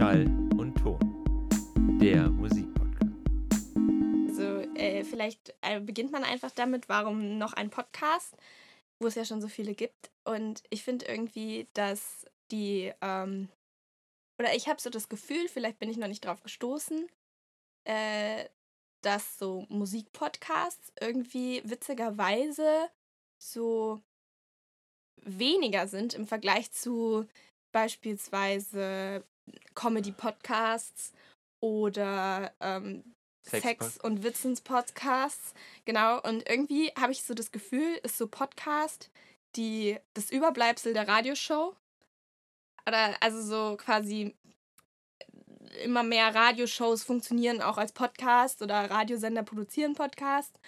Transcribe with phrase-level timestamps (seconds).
[0.00, 0.24] Schall
[0.56, 0.98] und Ton,
[2.00, 3.12] der Musikpodcast.
[4.30, 8.34] Also äh, vielleicht äh, beginnt man einfach damit, warum noch ein Podcast,
[8.98, 10.10] wo es ja schon so viele gibt.
[10.24, 13.50] Und ich finde irgendwie, dass die, ähm,
[14.40, 17.06] oder ich habe so das Gefühl, vielleicht bin ich noch nicht drauf gestoßen,
[17.84, 18.48] äh,
[19.02, 22.88] dass so Musikpodcasts irgendwie witzigerweise
[23.38, 24.00] so
[25.20, 27.26] weniger sind im Vergleich zu
[27.70, 29.26] beispielsweise
[29.74, 31.12] Comedy-Podcasts
[31.60, 33.04] oder ähm,
[33.42, 35.54] Sex, Sex und Wissens-Podcasts.
[35.84, 39.10] Genau, und irgendwie habe ich so das Gefühl, ist so Podcast
[39.56, 41.74] die, das Überbleibsel der Radioshow.
[42.86, 44.34] Oder also so quasi
[45.82, 50.58] immer mehr Radioshows funktionieren auch als Podcast oder Radiosender produzieren Podcast.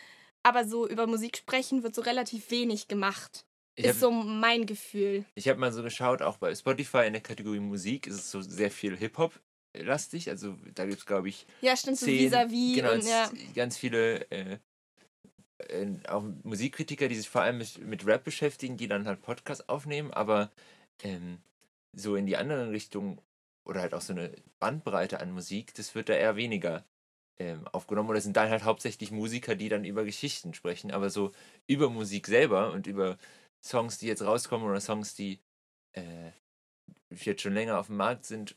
[0.42, 3.44] Aber so über Musik sprechen wird so relativ wenig gemacht.
[3.74, 5.24] Ich ist hab, so mein Gefühl.
[5.34, 8.40] Ich habe mal so geschaut, auch bei Spotify in der Kategorie Musik ist es so
[8.42, 9.32] sehr viel Hip-Hop
[9.74, 10.28] lastig.
[10.28, 11.46] Also da gibt es, glaube ich.
[11.62, 12.76] Ja, stimmt, zehn, so vis-à-vis.
[12.76, 13.30] Genau, und, ja.
[13.54, 14.58] ganz viele äh,
[15.68, 19.68] äh, auch Musikkritiker, die sich vor allem mit, mit Rap beschäftigen, die dann halt Podcasts
[19.68, 20.50] aufnehmen, aber
[21.02, 21.38] ähm,
[21.94, 23.20] so in die andere Richtung
[23.64, 26.84] oder halt auch so eine Bandbreite an Musik, das wird da eher weniger
[27.38, 28.10] ähm, aufgenommen.
[28.10, 31.32] Oder sind dann halt hauptsächlich Musiker, die dann über Geschichten sprechen, aber so
[31.66, 33.18] über Musik selber und über
[33.64, 35.40] Songs, die jetzt rauskommen oder Songs, die
[35.92, 36.30] äh,
[37.10, 38.56] jetzt schon länger auf dem Markt sind,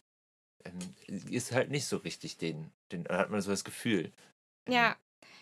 [0.63, 4.11] ähm, ist halt nicht so richtig den, den, hat man so das Gefühl.
[4.67, 4.89] Ja.
[4.89, 4.95] Ähm.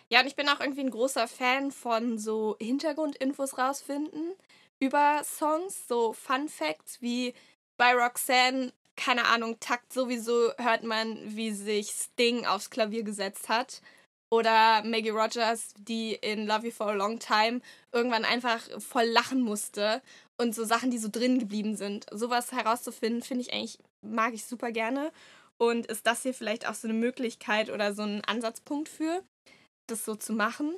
[0.10, 4.34] Ja, und ich bin auch irgendwie ein großer Fan von so Hintergrundinfos rausfinden
[4.80, 7.34] über Songs, so Fun Facts wie
[7.78, 13.82] bei Roxanne, keine Ahnung, Takt sowieso hört man, wie sich Sting aufs Klavier gesetzt hat.
[14.34, 19.42] Oder Maggie Rogers, die in Love You for a Long Time irgendwann einfach voll lachen
[19.42, 20.02] musste.
[20.42, 22.08] Und so Sachen, die so drin geblieben sind.
[22.12, 25.12] Sowas herauszufinden, finde ich eigentlich, mag ich super gerne.
[25.60, 29.24] Und ist das hier vielleicht auch so eine Möglichkeit oder so ein Ansatzpunkt für,
[29.86, 30.78] das so zu machen?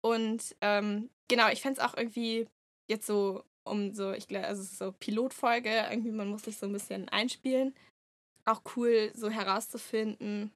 [0.00, 2.48] Und ähm, genau, ich fände es auch irgendwie
[2.90, 6.72] jetzt so, um so, ich glaube, also so Pilotfolge, irgendwie, man muss sich so ein
[6.72, 7.76] bisschen einspielen.
[8.44, 10.50] Auch cool, so herauszufinden,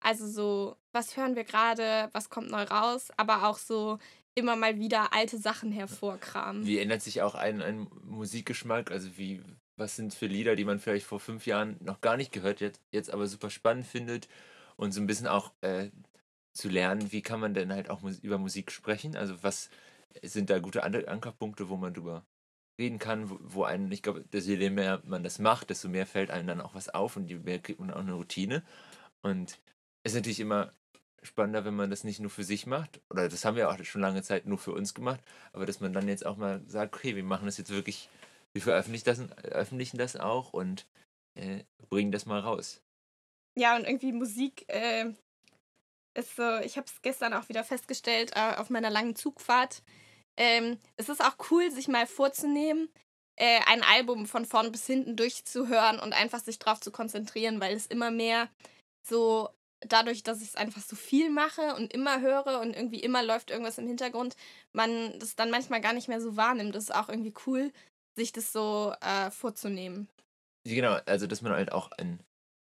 [0.00, 3.98] also so, was hören wir gerade, was kommt neu raus, aber auch so
[4.34, 6.66] immer mal wieder alte Sachen hervorkramen.
[6.66, 8.90] Wie ändert sich auch ein, ein Musikgeschmack?
[8.90, 9.42] Also wie,
[9.76, 12.80] was sind für Lieder, die man vielleicht vor fünf Jahren noch gar nicht gehört hat,
[12.92, 14.28] jetzt aber super spannend findet
[14.76, 15.90] und so ein bisschen auch äh,
[16.52, 19.16] zu lernen, wie kann man denn halt auch über Musik sprechen?
[19.16, 19.70] Also was
[20.22, 22.24] sind da gute Ankerpunkte, wo man drüber
[22.78, 26.30] reden kann, wo, wo einen, ich glaube, je mehr man das macht, desto mehr fällt
[26.30, 28.62] einem dann auch was auf und je mehr kriegt man auch eine Routine.
[29.22, 29.58] Und
[30.12, 30.72] ist natürlich immer
[31.22, 34.00] spannender, wenn man das nicht nur für sich macht, oder das haben wir auch schon
[34.00, 35.20] lange Zeit nur für uns gemacht,
[35.52, 38.08] aber dass man dann jetzt auch mal sagt, okay, wir machen das jetzt wirklich,
[38.52, 40.86] wir veröffentlichen das, veröffentlichen das auch und
[41.34, 42.80] äh, bringen das mal raus.
[43.56, 45.12] Ja, und irgendwie Musik äh,
[46.14, 49.82] ist so, ich habe es gestern auch wieder festgestellt äh, auf meiner langen Zugfahrt.
[50.36, 52.88] Ähm, es ist auch cool, sich mal vorzunehmen,
[53.34, 57.74] äh, ein Album von vorn bis hinten durchzuhören und einfach sich darauf zu konzentrieren, weil
[57.74, 58.48] es immer mehr
[59.02, 59.48] so
[59.80, 63.50] dadurch, dass ich es einfach so viel mache und immer höre und irgendwie immer läuft
[63.50, 64.36] irgendwas im Hintergrund,
[64.72, 66.74] man das dann manchmal gar nicht mehr so wahrnimmt.
[66.74, 67.72] Das ist auch irgendwie cool,
[68.16, 70.08] sich das so äh, vorzunehmen.
[70.64, 72.20] Genau, also dass man halt auch ein,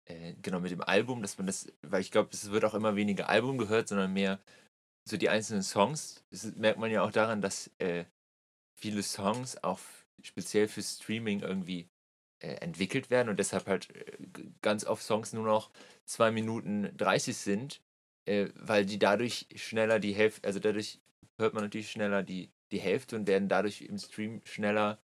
[0.06, 2.96] äh, genau mit dem Album, dass man das, weil ich glaube, es wird auch immer
[2.96, 4.38] weniger Album gehört, sondern mehr
[5.08, 6.24] so die einzelnen Songs.
[6.30, 8.04] Das merkt man ja auch daran, dass äh,
[8.78, 9.80] viele Songs auch
[10.22, 11.88] speziell für Streaming irgendwie
[12.56, 14.16] entwickelt werden und deshalb halt äh,
[14.62, 15.70] ganz oft Songs nur noch
[16.06, 17.80] 2 Minuten 30 sind,
[18.26, 21.00] äh, weil die dadurch schneller die Hälfte, also dadurch
[21.38, 24.98] hört man natürlich schneller die, die Hälfte und werden dadurch im Stream schneller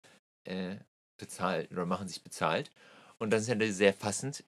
[0.44, 0.76] äh,
[1.16, 2.70] bezahlt oder machen sich bezahlt.
[3.18, 4.44] Und das ist ja sehr passend.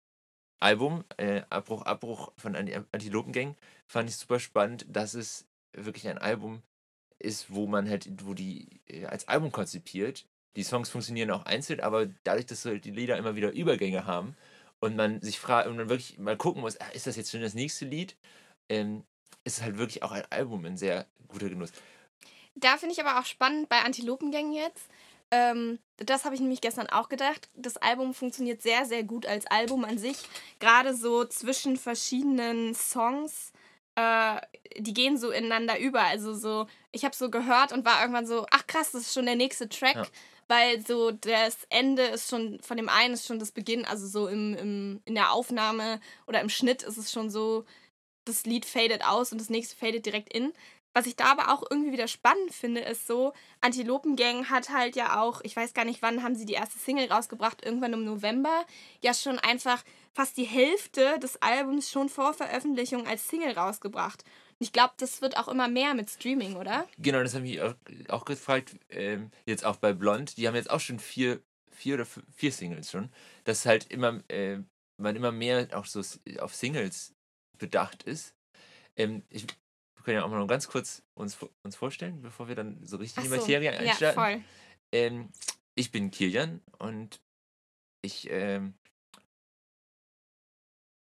[0.59, 6.63] Album, äh, Abbruch, Abbruch von Antilopengang, fand ich super spannend, dass es wirklich ein Album
[7.19, 11.81] ist, wo man halt, wo die äh, als Album konzipiert die Songs funktionieren auch einzeln,
[11.81, 14.37] aber dadurch, dass halt die Lieder immer wieder Übergänge haben
[14.81, 17.43] und man sich fragt und man wirklich mal gucken muss, ah, ist das jetzt schon
[17.43, 18.17] das nächste Lied,
[18.69, 19.05] ähm,
[19.45, 21.73] ist es halt wirklich auch ein Album ein sehr guter Genuss.
[22.55, 24.89] Da finde ich aber auch spannend bei Antilopengängen jetzt.
[25.31, 27.51] Ähm, das habe ich nämlich gestern auch gedacht.
[27.55, 30.17] Das Album funktioniert sehr, sehr gut als Album an sich.
[30.59, 33.53] Gerade so zwischen verschiedenen Songs
[33.97, 34.41] äh,
[34.79, 36.03] die gehen so ineinander über.
[36.03, 39.27] Also so, ich habe so gehört und war irgendwann so, ach krass, das ist schon
[39.27, 39.97] der nächste Track.
[39.97, 40.07] Ja
[40.49, 44.29] weil so das Ende ist schon, von dem einen ist schon das Beginn, also so
[44.29, 47.65] im, im, in der Aufnahme oder im Schnitt ist es schon so,
[48.25, 50.53] das Lied fadet aus und das nächste fadet direkt in.
[50.97, 55.21] was ich da aber auch irgendwie wieder spannend finde, ist so, Antilopengang hat halt ja
[55.21, 58.65] auch, ich weiß gar nicht, wann haben sie die erste Single rausgebracht, irgendwann im November,
[59.03, 59.85] ja schon einfach
[60.15, 64.25] fast die Hälfte des Albums schon vor Veröffentlichung als Single rausgebracht.
[64.59, 66.89] Ich glaube, das wird auch immer mehr mit Streaming, oder?
[66.99, 67.75] Genau, das habe ich auch,
[68.09, 68.77] auch gefragt.
[68.89, 70.37] Ähm, jetzt auch bei Blond.
[70.39, 73.11] Die haben jetzt auch schon vier, vier oder vier Singles schon.
[73.45, 74.59] Dass halt immer, äh,
[74.97, 76.03] man immer mehr auch so
[76.41, 77.15] auf Singles
[77.59, 78.35] bedacht ist.
[78.97, 79.47] Ähm, ich,
[79.95, 82.97] wir können ja auch mal noch ganz kurz uns, uns vorstellen, bevor wir dann so
[82.97, 84.23] richtig in die Materie so, einstarten.
[84.23, 84.45] Ja, voll.
[84.93, 85.29] Ähm,
[85.75, 87.21] ich bin Kilian und
[88.01, 88.29] ich.
[88.31, 88.75] Ähm,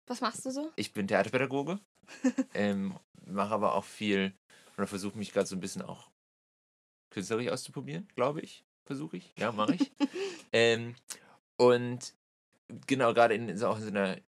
[0.07, 0.71] Was machst du so?
[0.77, 1.81] Ich bin Theaterpädagoge.
[2.55, 2.95] ähm,
[3.27, 4.35] mache aber auch viel
[4.77, 6.11] oder versuche mich gerade so ein bisschen auch
[7.11, 8.65] künstlerisch auszuprobieren, glaube ich.
[8.85, 9.33] Versuche ich.
[9.39, 9.93] Ja, mache ich.
[10.53, 10.95] ähm,
[11.57, 12.15] und
[12.87, 14.19] genau, gerade in, so auch in so einer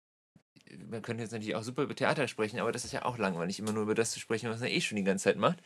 [0.89, 3.59] man könnte jetzt natürlich auch super über Theater sprechen, aber das ist ja auch langweilig,
[3.59, 5.63] immer nur über das zu sprechen, was man eh schon die ganze Zeit macht.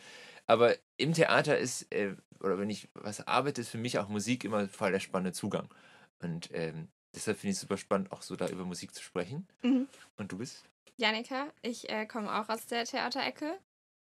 [0.47, 4.45] Aber im Theater ist, äh, oder wenn ich was arbeite, ist für mich auch Musik
[4.45, 5.69] immer voll der spannende Zugang.
[6.21, 9.47] Und ähm, deshalb finde ich es super spannend, auch so da über Musik zu sprechen.
[9.63, 9.89] Mhm.
[10.17, 10.65] Und du bist?
[10.97, 13.59] Janika, ich äh, komme auch aus der Theaterecke.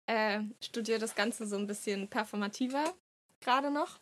[0.06, 2.92] Äh, studiere das Ganze so ein bisschen performativer
[3.40, 4.00] gerade noch.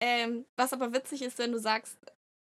[0.00, 1.98] Ähm, was aber witzig ist, wenn du sagst,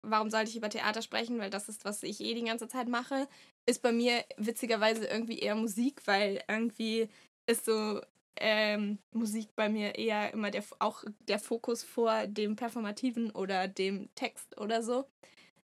[0.02, 2.88] warum sollte ich über Theater sprechen, weil das ist, was ich eh die ganze Zeit
[2.88, 3.28] mache,
[3.66, 7.08] ist bei mir witzigerweise irgendwie eher Musik, weil irgendwie
[7.46, 8.00] ist so
[8.36, 14.08] ähm, Musik bei mir eher immer der, auch der Fokus vor dem Performativen oder dem
[14.14, 15.06] Text oder so.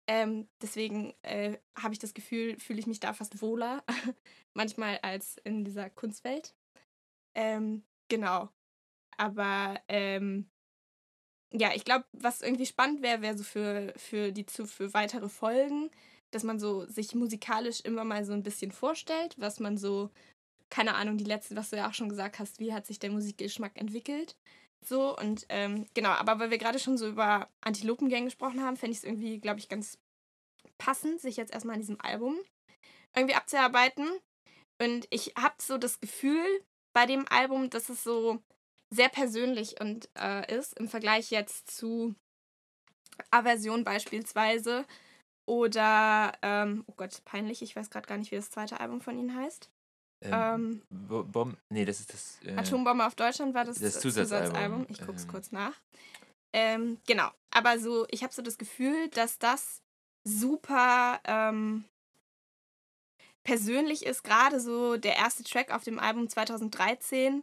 [0.08, 3.84] Ähm, deswegen äh, habe ich das Gefühl, fühle ich mich da fast wohler,
[4.54, 6.54] manchmal als in dieser Kunstwelt.
[7.34, 8.48] Ähm, genau.
[9.16, 10.50] Aber ähm,
[11.52, 15.90] ja, ich glaube, was irgendwie spannend wäre, wäre so für, für die für weitere Folgen,
[16.30, 20.10] dass man so sich musikalisch immer mal so ein bisschen vorstellt, was man so,
[20.70, 23.10] keine Ahnung, die letzte, was du ja auch schon gesagt hast, wie hat sich der
[23.10, 24.36] Musikgeschmack entwickelt.
[24.84, 28.92] So und ähm, genau, aber weil wir gerade schon so über Antilopengang gesprochen haben, fände
[28.92, 29.98] ich es irgendwie, glaube ich, ganz
[30.78, 32.36] passend, sich jetzt erstmal an diesem Album
[33.14, 34.08] irgendwie abzuarbeiten.
[34.80, 36.44] Und ich habe so das Gefühl
[36.92, 38.42] bei dem Album, dass es so
[38.90, 42.14] sehr persönlich und äh, ist im Vergleich jetzt zu
[43.30, 44.84] Aversion beispielsweise
[45.46, 49.18] oder ähm, oh Gott, peinlich, ich weiß gerade gar nicht, wie das zweite Album von
[49.18, 49.70] ihnen heißt.
[50.24, 52.38] Ähm, ähm, Bom nee, das ist das.
[52.44, 54.46] Äh, Atombombe auf Deutschland war das, das Zusatzalbum.
[54.48, 54.86] Zusatzalbum.
[54.88, 55.28] Ich guck's ähm.
[55.28, 55.74] kurz nach.
[56.54, 59.80] Ähm, genau, aber so, ich habe so das Gefühl, dass das
[60.24, 61.84] super ähm,
[63.44, 64.22] persönlich ist.
[64.22, 67.42] Gerade so der erste Track auf dem Album 2013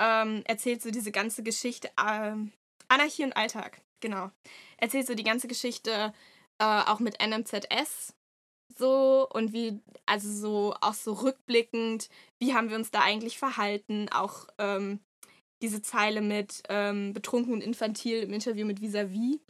[0.00, 1.90] ähm, erzählt so diese ganze Geschichte.
[2.02, 2.52] Ähm,
[2.88, 4.30] Anarchie und Alltag, genau.
[4.78, 6.12] Erzählt so die ganze Geschichte
[6.58, 8.14] äh, auch mit NMZS
[8.78, 12.08] so und wie, also so auch so rückblickend,
[12.38, 15.00] wie haben wir uns da eigentlich verhalten, auch ähm,
[15.62, 19.40] diese Zeile mit ähm, betrunken und infantil im Interview mit Visavi.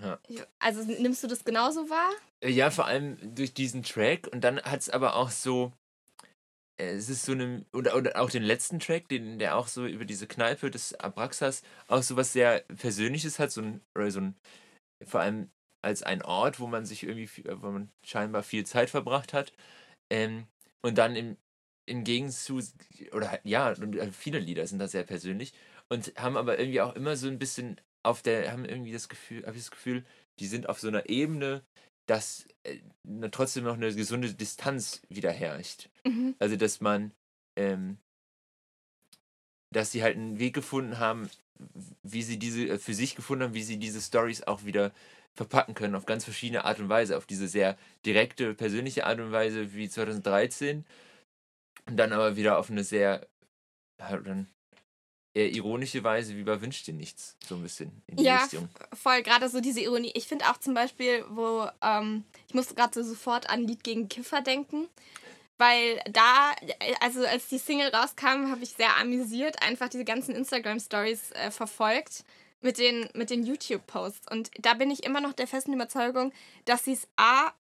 [0.00, 0.18] Ja.
[0.58, 2.10] Also nimmst du das genauso wahr?
[2.40, 5.72] Äh, ja, vor allem durch diesen Track und dann hat es aber auch so,
[6.80, 9.86] äh, es ist so eine, oder, oder auch den letzten Track, den, der auch so
[9.86, 14.20] über diese Kneipe des Abraxas auch so was sehr Persönliches hat, so ein, oder so
[14.20, 14.36] ein,
[15.04, 15.50] vor allem
[15.82, 19.52] als ein Ort, wo man sich irgendwie, wo man scheinbar viel Zeit verbracht hat.
[20.10, 20.46] Ähm,
[20.82, 21.36] und dann im,
[21.86, 22.64] im Gegenzug,
[23.12, 25.52] oder ja, äh, viele Lieder sind da sehr persönlich
[25.88, 29.46] und haben aber irgendwie auch immer so ein bisschen auf der, haben irgendwie das Gefühl,
[29.46, 30.04] habe ich das Gefühl,
[30.38, 31.62] die sind auf so einer Ebene,
[32.08, 32.78] dass äh,
[33.30, 35.90] trotzdem noch eine gesunde Distanz wieder herrscht.
[36.06, 36.34] Mhm.
[36.38, 37.12] Also, dass man,
[37.58, 37.98] ähm,
[39.74, 41.28] dass sie halt einen Weg gefunden haben,
[42.02, 44.92] wie sie diese, äh, für sich gefunden haben, wie sie diese Stories auch wieder
[45.38, 49.30] verpacken können auf ganz verschiedene Art und Weise, auf diese sehr direkte, persönliche Art und
[49.30, 50.84] Weise wie 2013
[51.86, 53.24] und dann aber wieder auf eine sehr,
[55.34, 58.68] eher ironische Weise wie bei Wünsch dir nichts, so ein bisschen in die ja, Richtung.
[58.92, 60.10] voll, gerade so diese Ironie.
[60.14, 64.08] Ich finde auch zum Beispiel, wo, ähm, ich musste gerade so sofort an Lied gegen
[64.08, 64.88] Kiffer denken,
[65.56, 66.52] weil da,
[67.00, 72.24] also als die Single rauskam, habe ich sehr amüsiert einfach diese ganzen Instagram-Stories äh, verfolgt
[72.60, 74.30] mit den, mit den YouTube-Posts.
[74.30, 76.32] Und da bin ich immer noch der festen Überzeugung,
[76.64, 77.52] dass sie es A,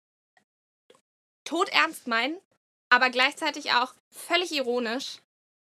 [1.45, 2.37] todernst meinen,
[2.89, 5.19] aber gleichzeitig auch völlig ironisch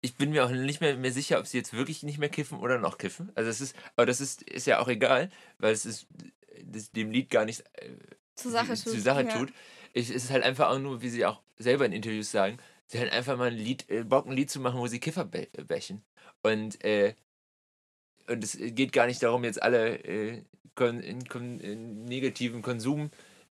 [0.01, 2.59] ich bin mir auch nicht mehr, mehr sicher, ob sie jetzt wirklich nicht mehr kiffen
[2.59, 3.31] oder noch kiffen.
[3.35, 6.07] Also es ist, aber das ist, ist ja auch egal, weil es ist
[6.63, 7.89] das dem Lied gar nicht äh,
[8.35, 8.93] zur Sache, tut.
[8.93, 9.37] Zur Sache ja.
[9.37, 9.53] tut.
[9.93, 12.99] Ich, es ist halt einfach auch nur, wie sie auch selber in Interviews sagen, sie
[12.99, 16.03] halt einfach mal ein Lied, äh, Bock ein Lied zu machen, wo sie Kiffer bächen.
[16.41, 17.13] Und, äh,
[18.31, 20.43] und es geht gar nicht darum, jetzt alle äh,
[20.75, 23.11] kon in, kon in negativen Konsum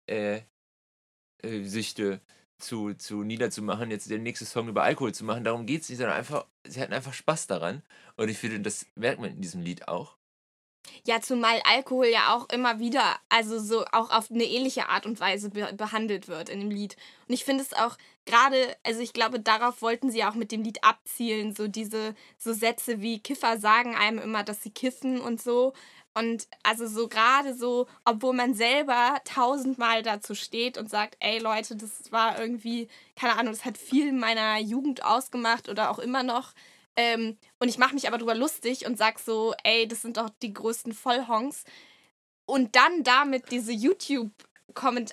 [0.08, 0.42] äh,
[1.44, 2.20] äh,
[2.60, 5.44] zu, zu niederzumachen, jetzt der nächste Song über Alkohol zu machen.
[5.44, 7.84] Darum geht es nicht, sondern einfach, sie hatten einfach Spaß daran.
[8.16, 10.18] Und ich finde, das merkt man in diesem Lied auch.
[11.06, 15.20] Ja, zumal Alkohol ja auch immer wieder, also so auch auf eine ähnliche Art und
[15.20, 16.96] Weise be behandelt wird in dem Lied.
[17.28, 20.62] Und ich finde es auch gerade, also ich glaube, darauf wollten sie auch mit dem
[20.62, 25.42] Lied abzielen, so diese, so Sätze wie Kiffer sagen einem immer, dass sie kiffen und
[25.42, 25.74] so.
[26.14, 31.76] Und also so gerade so, obwohl man selber tausendmal dazu steht und sagt, ey Leute,
[31.76, 36.54] das war irgendwie, keine Ahnung, das hat viel meiner Jugend ausgemacht oder auch immer noch.
[36.96, 40.30] Ähm, und ich mache mich aber drüber lustig und sag so, ey, das sind doch
[40.42, 41.64] die größten Vollhongs.
[42.48, 44.32] Und dann damit diese YouTube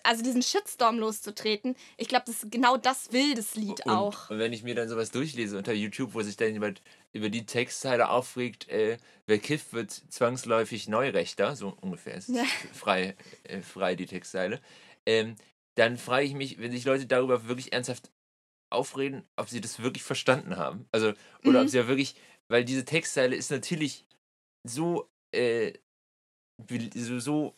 [0.02, 4.30] also diesen Shitstorm loszutreten, ich glaube, das genau das will das Lied und, auch.
[4.30, 6.82] Und wenn ich mir dann sowas durchlese unter YouTube, wo sich dann jemand
[7.12, 12.44] über die Textzeile aufregt, äh, wer kifft, wird zwangsläufig Neurechter, so ungefähr ist ja.
[12.72, 14.60] frei, äh, frei die Textzeile,
[15.06, 15.36] ähm,
[15.76, 18.10] dann frage ich mich, wenn sich Leute darüber wirklich ernsthaft
[18.72, 20.86] aufreden, ob sie das wirklich verstanden haben.
[20.92, 21.12] Also,
[21.44, 21.66] oder mhm.
[21.66, 22.16] ob sie ja wirklich,
[22.48, 24.04] weil diese Textzeile ist natürlich
[24.66, 25.72] so, äh,
[26.94, 27.56] so, so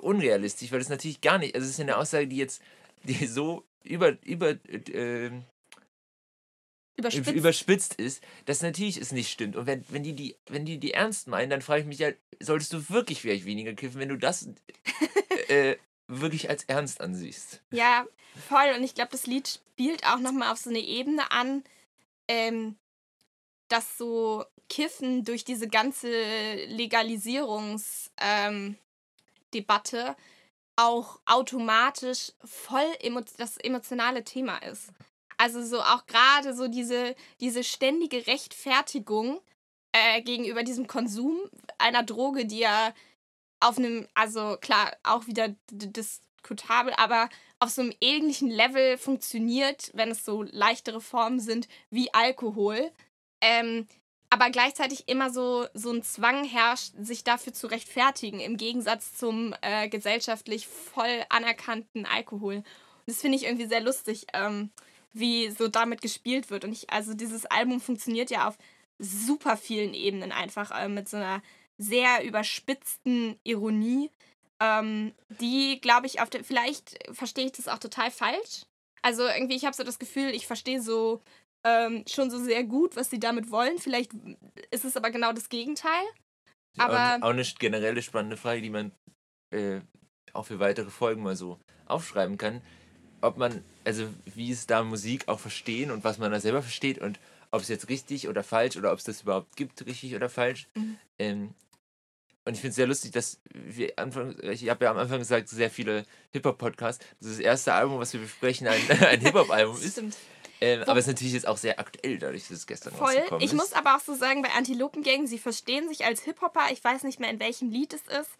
[0.00, 2.62] unrealistisch, weil das natürlich gar nicht, also es ist eine Aussage, die jetzt,
[3.04, 5.30] die so über, über, äh,
[6.96, 7.32] überspitzt.
[7.32, 9.56] überspitzt ist, dass natürlich es nicht stimmt.
[9.56, 12.10] Und wenn, wenn, die, die, wenn die die ernst meinen, dann frage ich mich ja,
[12.40, 14.48] solltest du wirklich vielleicht weniger kiffen, wenn du das
[15.48, 15.76] äh,
[16.08, 17.62] wirklich als ernst ansiehst.
[17.70, 18.06] Ja,
[18.48, 18.74] voll.
[18.76, 21.64] Und ich glaube, das Lied spielt auch nochmal auf so eine Ebene an,
[22.28, 22.76] ähm,
[23.68, 26.08] dass so Kiffen durch diese ganze
[26.66, 28.76] Legalisierungsdebatte ähm,
[30.76, 34.92] auch automatisch voll emo das emotionale Thema ist.
[35.38, 39.40] Also so auch gerade so diese, diese ständige Rechtfertigung
[39.92, 41.38] äh, gegenüber diesem Konsum
[41.78, 42.94] einer Droge, die ja
[43.60, 50.10] auf einem, also klar, auch wieder diskutabel, aber auf so einem ähnlichen Level funktioniert, wenn
[50.10, 52.90] es so leichtere Formen sind wie Alkohol.
[53.40, 53.86] Ähm,
[54.30, 59.54] aber gleichzeitig immer so, so ein Zwang herrscht, sich dafür zu rechtfertigen, im Gegensatz zum
[59.62, 62.56] äh, gesellschaftlich voll anerkannten Alkohol.
[62.56, 62.64] Und
[63.06, 64.70] das finde ich irgendwie sehr lustig, ähm,
[65.12, 66.64] wie so damit gespielt wird.
[66.64, 68.58] Und ich, also dieses Album funktioniert ja auf
[68.98, 71.42] super vielen Ebenen einfach äh, mit so einer
[71.78, 74.10] sehr überspitzten Ironie,
[74.60, 78.64] ähm, die, glaube ich, auf der, vielleicht verstehe ich das auch total falsch.
[79.02, 81.20] Also irgendwie, ich habe so das Gefühl, ich verstehe so
[81.66, 83.78] ähm, schon so sehr gut, was sie damit wollen.
[83.78, 84.12] Vielleicht
[84.70, 86.04] ist es aber genau das Gegenteil.
[86.78, 88.92] Aber auch, auch eine generelle spannende Frage, die man
[89.50, 89.80] äh,
[90.32, 92.62] auch für weitere Folgen mal so aufschreiben kann.
[93.20, 96.98] Ob man, also wie ist da Musik auch verstehen und was man da selber versteht
[96.98, 97.18] und
[97.50, 100.68] ob es jetzt richtig oder falsch oder ob es das überhaupt gibt, richtig oder falsch.
[100.74, 100.98] Mhm.
[101.18, 101.54] Ähm,
[102.44, 105.48] und ich finde es sehr lustig, dass wir Anfang, ich habe ja am Anfang gesagt,
[105.48, 107.04] sehr viele Hip-Hop-Podcasts.
[107.18, 109.92] Das ist das erste Album, was wir besprechen, ein, ein Hip-Hop-Album ist.
[109.92, 110.16] Stimmt.
[110.60, 113.08] Ähm, aber es ist natürlich jetzt auch sehr aktuell, dadurch, dass es gestern Voll.
[113.08, 113.50] rausgekommen ist.
[113.50, 116.70] Ich muss aber auch so sagen, bei Antilopengang, sie verstehen sich als Hip-Hopper.
[116.70, 118.30] Ich weiß nicht mehr, in welchem Lied es ist.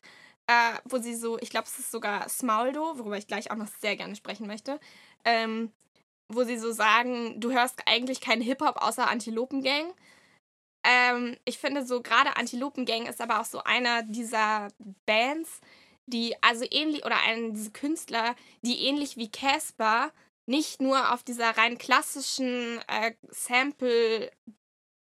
[0.48, 3.68] Äh, wo sie so, ich glaube, es ist sogar Smaldo, worüber ich gleich auch noch
[3.80, 4.78] sehr gerne sprechen möchte.
[5.24, 5.72] Ähm,
[6.28, 9.92] wo sie so sagen, du hörst eigentlich keinen Hip-Hop außer Antilopengang.
[10.84, 14.68] Ähm, ich finde so gerade Antilopengang ist aber auch so einer dieser
[15.04, 15.60] Bands,
[16.06, 20.12] die also ähnlich oder einen diese Künstler, die ähnlich wie Casper
[20.46, 24.30] nicht nur auf dieser rein klassischen äh, Sample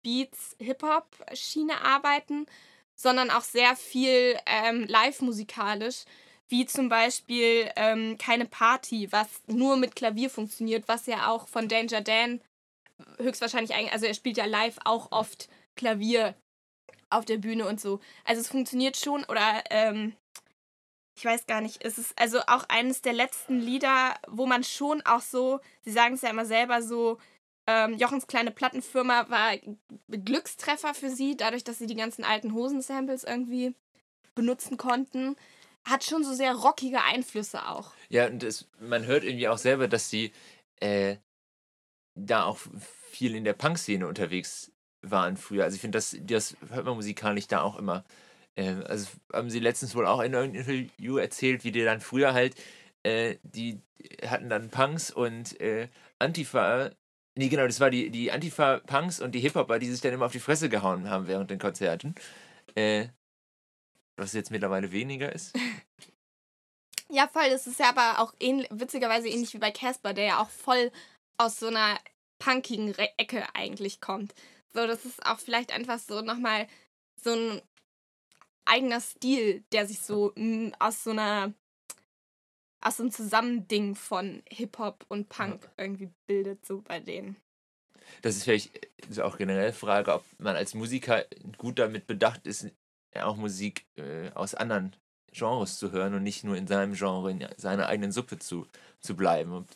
[0.03, 2.47] Beats Hip Hop Schiene arbeiten,
[2.95, 6.05] sondern auch sehr viel ähm, live musikalisch,
[6.49, 11.69] wie zum Beispiel ähm, keine Party, was nur mit Klavier funktioniert, was ja auch von
[11.69, 12.41] Danger Dan
[13.19, 16.35] höchstwahrscheinlich eigentlich, also er spielt ja live auch oft Klavier
[17.11, 18.01] auf der Bühne und so.
[18.25, 20.17] Also es funktioniert schon oder ähm,
[21.17, 25.01] ich weiß gar nicht, es ist also auch eines der letzten Lieder, wo man schon
[25.07, 27.19] auch so, sie sagen es ja immer selber so,
[27.67, 29.57] ähm, Jochens kleine Plattenfirma war
[30.09, 33.75] Glückstreffer für sie, dadurch, dass sie die ganzen alten Hosensamples irgendwie
[34.35, 35.37] benutzen konnten.
[35.85, 37.93] Hat schon so sehr rockige Einflüsse auch.
[38.09, 40.33] Ja, und das, man hört irgendwie auch selber, dass sie
[40.81, 41.17] äh,
[42.15, 42.59] da auch
[43.11, 44.71] viel in der Punk-Szene unterwegs
[45.01, 45.65] waren früher.
[45.65, 48.05] Also ich finde, das, das hört man musikalisch da auch immer.
[48.57, 52.33] Ähm, also haben sie letztens wohl auch in irgendeinem Interview erzählt, wie die dann früher
[52.33, 52.55] halt,
[53.03, 53.81] äh, die
[54.27, 56.91] hatten dann Punks und äh, Antifa,
[57.35, 60.33] nee genau, das war die, die Antifa-Punks und die Hip-Hopper, die sich dann immer auf
[60.33, 62.15] die Fresse gehauen haben während den Konzerten.
[62.75, 63.09] Äh,
[64.17, 65.55] was jetzt mittlerweile weniger ist.
[67.09, 67.49] Ja, voll.
[67.51, 70.91] Das ist ja aber auch ähnlich, witzigerweise ähnlich wie bei Casper, der ja auch voll
[71.39, 71.99] aus so einer
[72.39, 74.35] punkigen Ecke eigentlich kommt.
[74.75, 76.67] So, das ist auch vielleicht einfach so nochmal
[77.15, 77.63] so ein
[78.67, 81.53] eigener Stil, der sich so mm, aus so einer
[82.81, 85.85] aus so einem Zusammending von Hip-Hop und Punk ja.
[85.85, 87.37] irgendwie bildet, so bei denen.
[88.23, 91.25] Das ist vielleicht so auch generell Frage, ob man als Musiker
[91.59, 92.71] gut damit bedacht ist,
[93.15, 94.95] auch Musik äh, aus anderen
[95.33, 98.67] Genres zu hören und nicht nur in seinem Genre, in seiner eigenen Suppe zu,
[99.01, 99.53] zu bleiben.
[99.53, 99.69] Und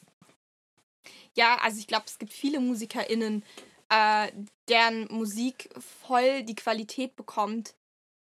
[1.35, 3.45] ja, also ich glaube, es gibt viele MusikerInnen,
[3.89, 4.33] äh,
[4.69, 7.75] deren Musik voll die Qualität bekommt,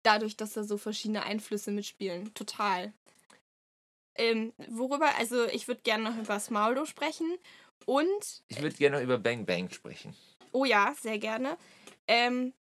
[0.07, 2.33] dadurch, dass da so verschiedene Einflüsse mitspielen.
[2.33, 2.93] Total.
[4.15, 7.37] Ähm, worüber, also ich würde gerne noch über Smaulo sprechen
[7.85, 8.43] und.
[8.47, 10.15] Ich würde gerne noch über Bang Bang sprechen.
[10.53, 11.57] Oh ja, sehr gerne.
[12.07, 12.53] Ähm,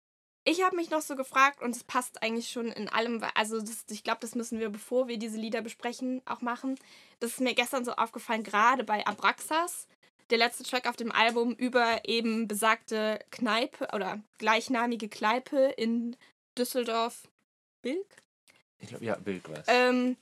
[0.43, 3.85] ich habe mich noch so gefragt und es passt eigentlich schon in allem, also das,
[3.89, 6.77] ich glaube, das müssen wir, bevor wir diese Lieder besprechen, auch machen.
[7.19, 9.87] Das ist mir gestern so aufgefallen, gerade bei Abraxas,
[10.29, 16.15] der letzte Track auf dem Album über eben besagte Kneipe oder gleichnamige Kneipe in
[16.57, 17.27] Düsseldorf.
[17.85, 18.07] Bilk?
[18.79, 19.67] Ich glaube, ja, Bilk war es.
[19.67, 20.17] Ähm,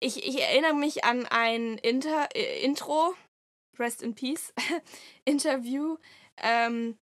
[0.00, 3.14] ich, ich erinnere mich an ein Inter, äh, Intro,
[3.78, 4.54] Rest in Peace,
[5.26, 5.98] Interview,
[6.38, 6.96] ähm,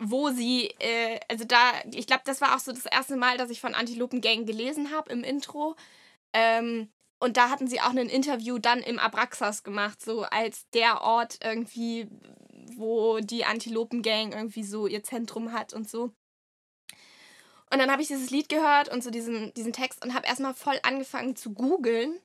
[0.00, 3.50] wo sie, äh, also da, ich glaube, das war auch so das erste Mal, dass
[3.50, 5.76] ich von Antilopen Gang gelesen habe im Intro.
[6.32, 6.88] Ähm,
[7.20, 11.38] und da hatten sie auch ein Interview dann im Abraxas gemacht, so als der Ort
[11.44, 12.08] irgendwie,
[12.76, 16.12] wo die Antilopen Gang irgendwie so ihr Zentrum hat und so.
[17.70, 20.54] Und dann habe ich dieses Lied gehört und so diesen, diesen Text und habe erstmal
[20.54, 22.18] voll angefangen zu googeln.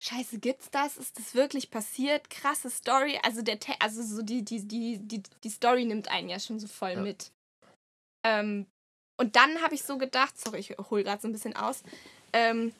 [0.00, 0.96] Scheiße, gibt's das?
[0.96, 2.28] Ist das wirklich passiert?
[2.28, 3.18] Krasse Story.
[3.22, 6.58] Also der Te also so die, die, die, die, die Story nimmt einen ja schon
[6.58, 7.00] so voll ja.
[7.00, 7.30] mit.
[8.24, 8.66] Ähm,
[9.16, 11.82] und dann habe ich so gedacht, sorry, ich hole gerade so ein bisschen aus.
[12.32, 12.72] Ähm,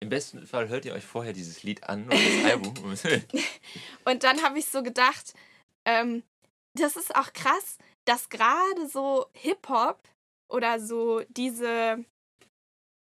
[0.00, 2.74] Im besten Fall hört ihr euch vorher dieses Lied an oder das Album.
[4.04, 5.32] und dann habe ich so gedacht,
[5.86, 6.22] ähm,
[6.74, 10.00] das ist auch krass, dass gerade so Hip-Hop
[10.52, 12.04] oder so diese,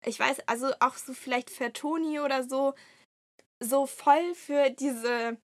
[0.06, 2.74] ich weiß, also auch so vielleicht für Toni oder so,
[3.60, 5.38] so voll für diese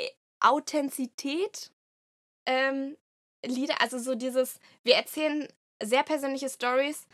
[0.00, 1.70] äh, Authentizität
[2.46, 2.96] ähm,
[3.44, 5.48] Lieder, also so dieses, wir erzählen
[5.82, 7.06] sehr persönliche Stories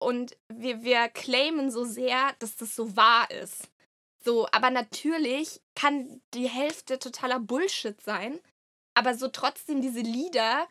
[0.00, 3.70] und wir, wir claimen so sehr, dass das so wahr ist.
[4.24, 8.40] So, aber natürlich kann die Hälfte totaler Bullshit sein,
[8.94, 10.68] aber so trotzdem diese Lieder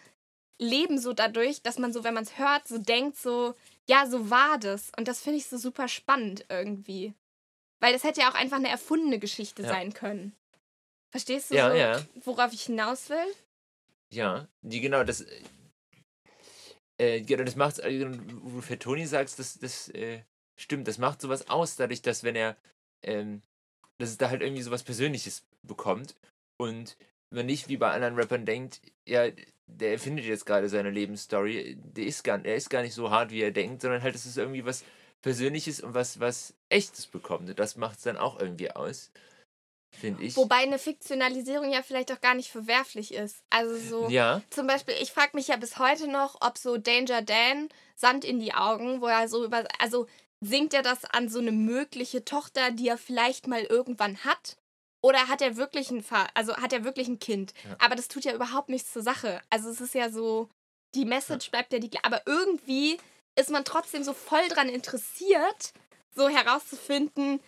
[0.61, 3.55] leben so dadurch, dass man so, wenn man es hört, so denkt, so,
[3.89, 4.91] ja, so war das.
[4.97, 7.13] Und das finde ich so super spannend irgendwie.
[7.81, 9.69] Weil das hätte ja auch einfach eine erfundene Geschichte ja.
[9.69, 10.33] sein können.
[11.11, 12.05] Verstehst du, ja, so, ja.
[12.23, 13.25] worauf ich hinaus will?
[14.13, 15.25] Ja, die genau, das.
[16.97, 18.07] Äh, genau, das macht, äh,
[18.43, 20.21] wo du für Toni sagst, das, das äh,
[20.57, 22.55] stimmt, das macht sowas aus, dadurch, dass wenn er,
[23.01, 23.41] ähm,
[23.97, 26.15] dass es da halt irgendwie sowas Persönliches bekommt
[26.57, 26.97] und
[27.31, 29.27] man nicht wie bei anderen Rappern denkt, ja,
[29.67, 33.31] der erfindet jetzt gerade seine Lebensstory, der ist gar, er ist gar nicht so hart,
[33.31, 34.83] wie er denkt, sondern halt, es ist irgendwie was
[35.21, 37.49] Persönliches und was, was Echtes bekommt.
[37.49, 39.11] Und das macht es dann auch irgendwie aus.
[39.93, 40.37] Finde ich.
[40.37, 43.43] Wobei eine Fiktionalisierung ja vielleicht auch gar nicht verwerflich ist.
[43.49, 44.09] Also so.
[44.09, 44.41] Ja.
[44.49, 48.39] Zum Beispiel, ich frage mich ja bis heute noch, ob so Danger Dan Sand in
[48.39, 49.65] die Augen, wo er so über.
[49.79, 50.07] Also
[50.39, 54.57] singt er das an so eine mögliche Tochter, die er vielleicht mal irgendwann hat?
[55.03, 57.53] Oder hat er wirklich ein Fa also hat er wirklich ein Kind?
[57.63, 57.75] Ja.
[57.79, 59.41] Aber das tut ja überhaupt nichts zur Sache.
[59.49, 60.49] Also es ist ja so,
[60.93, 61.51] die Message ja.
[61.51, 62.97] bleibt ja die aber irgendwie
[63.39, 65.73] ist man trotzdem so voll dran interessiert,
[66.13, 67.39] so herauszufinden,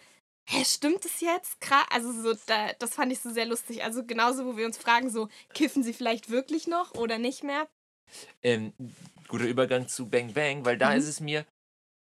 [0.49, 1.57] hä, stimmt es jetzt?
[1.89, 3.83] Also so, da, das fand ich so sehr lustig.
[3.83, 7.67] Also genauso, wo wir uns fragen, so, kiffen sie vielleicht wirklich noch oder nicht mehr?
[8.41, 8.73] Ähm,
[9.27, 10.97] guter Übergang zu Bang Bang, weil da mhm.
[10.97, 11.45] ist es mir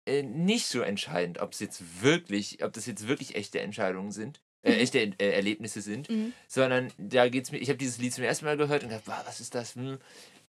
[0.07, 4.40] äh, nicht so entscheidend, ob es jetzt wirklich, ob das jetzt wirklich echte Entscheidungen sind
[4.64, 6.33] äh, echte äh, Erlebnisse sind, mhm.
[6.48, 9.07] sondern da geht es mir, ich habe dieses Lied zum ersten Mal gehört und gedacht,
[9.07, 9.77] wow, was ist das?
[9.77, 9.98] Hm,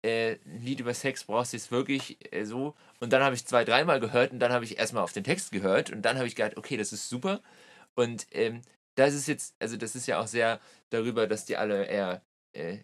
[0.03, 2.75] äh, ein Lied über Sex brauchst du jetzt wirklich äh, so.
[2.99, 5.51] Und dann habe ich zwei, dreimal gehört und dann habe ich erstmal auf den Text
[5.51, 7.41] gehört und dann habe ich gedacht, okay, das ist super.
[7.95, 8.61] Und ähm,
[8.95, 12.21] das ist jetzt, also das ist ja auch sehr darüber, dass die alle eher
[12.53, 12.79] äh,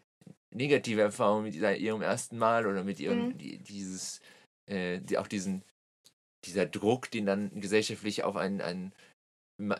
[0.52, 3.38] negative Erfahrungen mit ihrem ersten Mal oder mit ihrem, mhm.
[3.38, 4.22] die, dieses,
[4.66, 5.64] äh, die, auch diesen,
[6.46, 8.94] dieser Druck, den dann gesellschaftlich auf einen, einen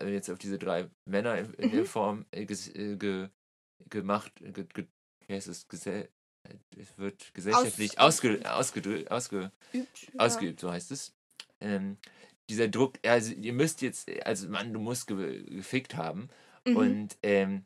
[0.06, 1.76] jetzt auf diese drei Männer in, in mhm.
[1.76, 3.30] der Form äh, äh, ge,
[3.90, 4.88] gemacht, ge, ge,
[5.28, 6.10] wie heißt es, gesell,
[6.78, 11.14] es wird gesellschaftlich Aus, ausge, ausge, ausge, übt, ausgeübt, so heißt es.
[11.62, 11.98] Ähm,
[12.50, 16.30] dieser Druck, also ihr müsst jetzt, also Mann, du musst ge, gefickt haben
[16.66, 16.76] mhm.
[16.76, 17.66] und ähm,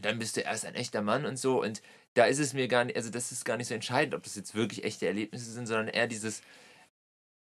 [0.00, 1.82] dann bist du erst ein echter Mann und so und
[2.14, 4.36] da ist es mir gar nicht, also das ist gar nicht so entscheidend, ob das
[4.36, 6.40] jetzt wirklich echte Erlebnisse sind, sondern eher dieses,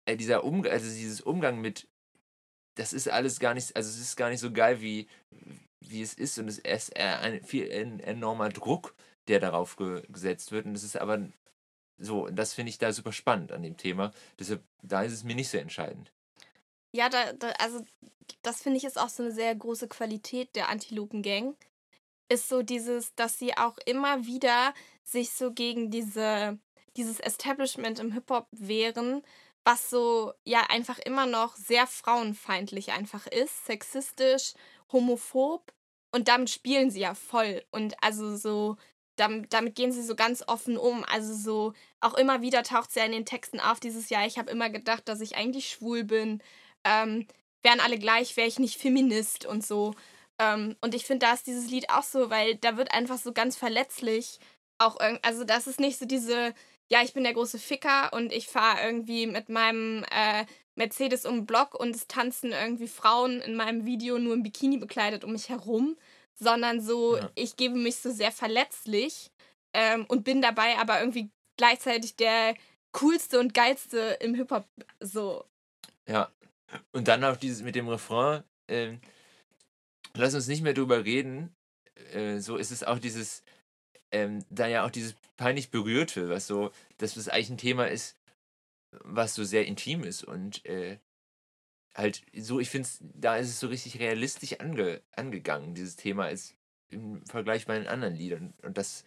[0.06, 1.88] äh, dieser Umgang, also dieses Umgang mit
[2.80, 5.08] das ist alles gar nicht, also es ist gar nicht so geil, wie,
[5.82, 8.96] wie es ist und es ist eher ein viel ein enormer Druck,
[9.28, 11.28] der darauf ge gesetzt wird und das ist aber
[11.98, 14.14] so, das finde ich da super spannend an dem Thema.
[14.40, 16.14] Deshalb, da ist es mir nicht so entscheidend.
[16.94, 17.84] Ja, da, da also
[18.42, 21.58] das finde ich ist auch so eine sehr große Qualität der Antilopen-Gang.
[22.30, 26.58] Ist so dieses, dass sie auch immer wieder sich so gegen diese,
[26.96, 29.22] dieses Establishment im Hip-Hop wehren,
[29.66, 34.54] was so ja einfach immer noch sehr frauenfeindlich einfach ist, sexistisch,
[34.92, 35.74] homophob
[36.12, 37.64] und damit spielen sie ja voll.
[37.72, 38.78] Und also so,
[39.16, 41.04] damit, damit gehen sie so ganz offen um.
[41.06, 44.38] Also so, auch immer wieder taucht sie ja in den Texten auf, dieses Jahr, ich
[44.38, 46.42] habe immer gedacht, dass ich eigentlich schwul bin.
[46.84, 47.28] Ähm,
[47.62, 49.94] wären alle gleich, wäre ich nicht Feminist und so.
[50.40, 53.34] Ähm, und ich finde, da ist dieses Lied auch so, weil da wird einfach so
[53.34, 54.40] ganz verletzlich
[54.80, 56.54] auch, also das ist nicht so diese,
[56.90, 61.36] ja, ich bin der große Ficker und ich fahre irgendwie mit meinem äh, Mercedes um
[61.36, 65.34] den Block und es tanzen irgendwie Frauen in meinem Video nur im Bikini bekleidet um
[65.34, 65.98] mich herum,
[66.34, 67.30] sondern so, ja.
[67.36, 69.32] ich gebe mich so sehr verletzlich
[69.74, 72.56] ähm, und bin dabei aber irgendwie gleichzeitig der
[72.94, 74.68] coolste und geilste im Hip-Hop
[75.00, 75.46] so.
[76.08, 76.32] Ja,
[76.92, 78.98] und dann auch dieses mit dem Refrain, äh,
[80.16, 81.56] lass uns nicht mehr drüber reden.
[82.14, 83.44] Äh, so ist es auch dieses,
[84.12, 88.18] ähm, da ja auch dieses peinlich Berührte, was so, dass das eigentlich ein Thema ist,
[88.92, 90.98] was so sehr intim ist und äh,
[91.96, 96.56] halt so, ich finde, da ist es so richtig realistisch ange, angegangen, dieses Thema ist
[96.90, 99.04] im Vergleich bei den anderen Liedern und das,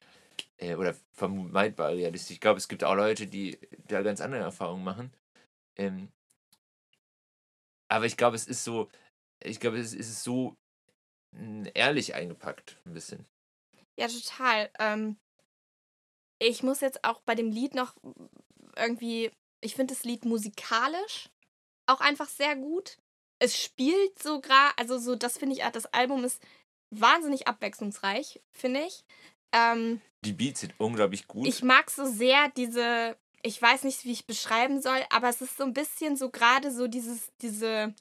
[0.59, 2.35] äh, oder vermeidbar realistisch.
[2.35, 5.13] Ich glaube, es gibt auch Leute, die da ganz andere Erfahrungen machen.
[5.77, 6.09] Ähm,
[7.89, 8.89] aber ich glaube, es ist so,
[9.43, 10.57] ich glaube, es ist so
[11.35, 13.27] hm, ehrlich eingepackt, ein bisschen.
[13.97, 14.71] Ja, total.
[14.79, 15.17] Ähm,
[16.39, 17.95] ich muss jetzt auch bei dem Lied noch
[18.77, 21.29] irgendwie, ich finde das Lied musikalisch
[21.87, 22.97] auch einfach sehr gut.
[23.39, 26.41] Es spielt so gerade, also so, das finde ich, das Album ist
[26.91, 29.05] wahnsinnig abwechslungsreich, finde ich.
[29.53, 31.47] Ähm, Die Beats sind unglaublich gut.
[31.47, 35.57] Ich mag so sehr diese, ich weiß nicht, wie ich beschreiben soll, aber es ist
[35.57, 37.95] so ein bisschen so gerade so dieses, diese,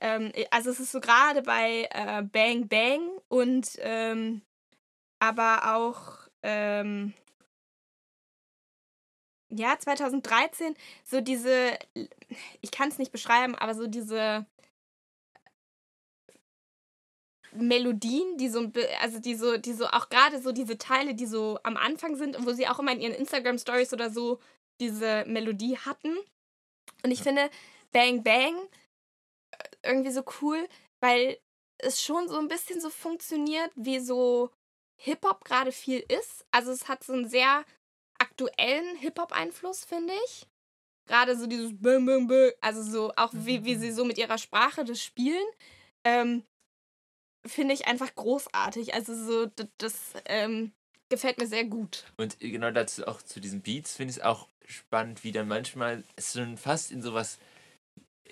[0.00, 4.42] ähm, also es ist so gerade bei äh, Bang Bang und ähm,
[5.24, 7.14] aber auch ähm,
[9.48, 11.78] ja 2013 so diese,
[12.60, 14.44] ich kann es nicht beschreiben, aber so diese
[17.52, 21.58] Melodien, die so, also die so, die so auch gerade so diese Teile, die so
[21.62, 24.40] am Anfang sind und wo sie auch immer in ihren Instagram Stories oder so
[24.80, 26.18] diese Melodie hatten.
[27.02, 27.48] Und ich finde
[27.92, 28.56] Bang Bang
[29.52, 30.68] äh, irgendwie so cool,
[31.00, 31.38] weil
[31.78, 34.50] es schon so ein bisschen so funktioniert, wie so
[34.96, 36.44] Hip-Hop gerade viel ist.
[36.50, 37.64] Also es hat so einen sehr
[38.18, 40.46] aktuellen Hip-Hop-Einfluss, finde ich.
[41.06, 44.38] Gerade so dieses Bum, Bum, Bum, also so auch wie, wie sie so mit ihrer
[44.38, 45.46] Sprache das spielen,
[46.04, 46.44] ähm,
[47.46, 48.94] finde ich einfach großartig.
[48.94, 50.72] Also so, das, das ähm,
[51.10, 52.04] gefällt mir sehr gut.
[52.16, 56.04] Und genau dazu auch zu diesen Beats finde ich es auch spannend, wie dann manchmal
[56.16, 57.38] es schon fast in sowas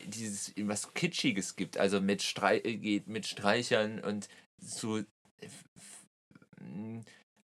[0.04, 5.02] dieses in was kitschiges gibt, also mit Strei geht mit Streichern und so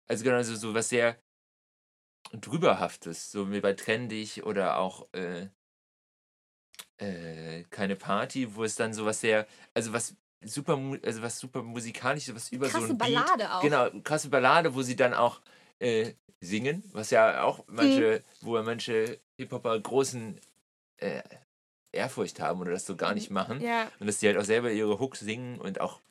[0.07, 1.17] also genau also so was sehr
[2.33, 5.47] drüberhaftes, so wie bei Trendig oder auch äh,
[6.97, 11.63] äh, keine Party, wo es dann so was sehr also was super also was super
[11.63, 13.61] musikalisches, was über krasse so ein Ballade Beat, auch.
[13.61, 15.41] Genau, krasse Ballade, wo sie dann auch
[15.79, 18.45] äh, singen, was ja auch manche, mhm.
[18.45, 20.39] wo manche Hip-Hopper großen
[20.97, 21.21] äh,
[21.91, 23.61] Ehrfurcht haben oder das so gar nicht machen.
[23.61, 23.91] Ja.
[23.99, 26.01] Und dass die halt auch selber ihre Hooks singen und auch.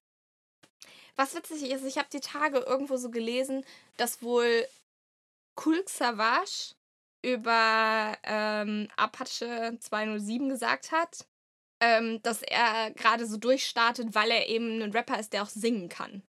[1.16, 3.64] Was witzig ist, ich habe die Tage irgendwo so gelesen,
[3.96, 4.66] dass wohl
[5.64, 6.74] Cool Savage
[7.22, 11.26] über ähm, Apache 207 gesagt hat,
[11.80, 15.88] ähm, dass er gerade so durchstartet, weil er eben ein Rapper ist, der auch singen
[15.88, 16.22] kann.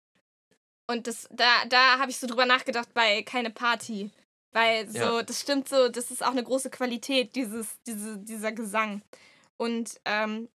[0.87, 4.11] Und das, da, da habe ich so drüber nachgedacht bei Keine Party.
[4.51, 5.23] Weil so, ja.
[5.23, 9.01] das stimmt so, das ist auch eine große Qualität, dieses, diese, dieser Gesang.
[9.57, 10.47] Und ähm,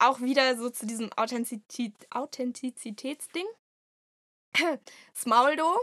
[0.00, 3.46] auch wieder so zu diesem Authentizität, Authentizitätsding.
[5.14, 5.78] Smoldo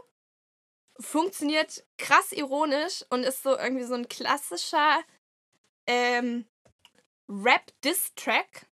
[0.99, 5.01] funktioniert krass ironisch und ist so irgendwie so ein klassischer
[5.86, 6.45] ähm,
[7.30, 8.67] Rap-Diss-Track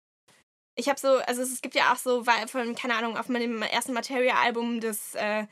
[0.75, 3.93] ich habe so, also es gibt ja auch so, von, keine Ahnung, auf meinem ersten
[3.93, 5.45] Material-Album das äh,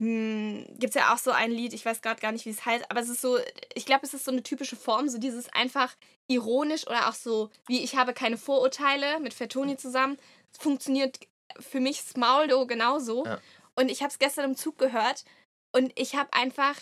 [0.00, 2.64] hm, gibt es ja auch so ein Lied, ich weiß gerade gar nicht, wie es
[2.64, 3.38] heißt, aber es ist so,
[3.74, 5.96] ich glaube, es ist so eine typische Form, so dieses einfach
[6.28, 10.16] ironisch oder auch so, wie ich habe keine Vorurteile mit Fertoni zusammen.
[10.52, 11.18] Es funktioniert
[11.58, 13.24] für mich Smoldo genauso.
[13.24, 13.40] Ja.
[13.74, 15.24] Und ich habe es gestern im Zug gehört
[15.72, 16.76] und ich habe einfach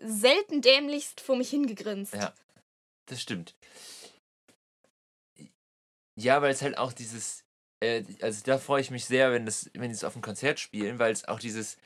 [0.00, 2.14] selten dämlichst vor mich hingegrinst.
[2.14, 2.32] Ja,
[3.06, 3.54] das stimmt.
[6.18, 7.44] Ja, weil es halt auch dieses,
[7.80, 10.60] äh, also da freue ich mich sehr, wenn das, wenn die es auf dem Konzert
[10.60, 11.78] spielen, weil es auch dieses,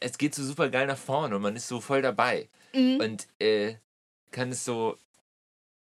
[0.00, 2.48] es geht so super geil nach vorne und man ist so voll dabei.
[2.74, 3.00] Mhm.
[3.00, 3.76] Und äh,
[4.30, 4.98] kann es so,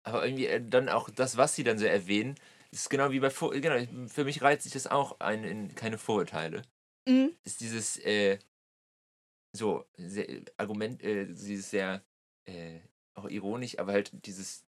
[0.02, 2.34] aber irgendwie äh, dann auch das, was sie dann so erwähnen,
[2.70, 5.98] ist genau wie bei Vor genau, für mich reizt sich das auch ein in keine
[5.98, 6.62] Vorurteile.
[7.06, 7.34] Mhm.
[7.44, 8.38] Ist dieses äh,
[9.52, 12.02] so sehr, Argument, äh, dieses sehr
[12.46, 12.78] äh,
[13.14, 14.64] auch ironisch, aber halt dieses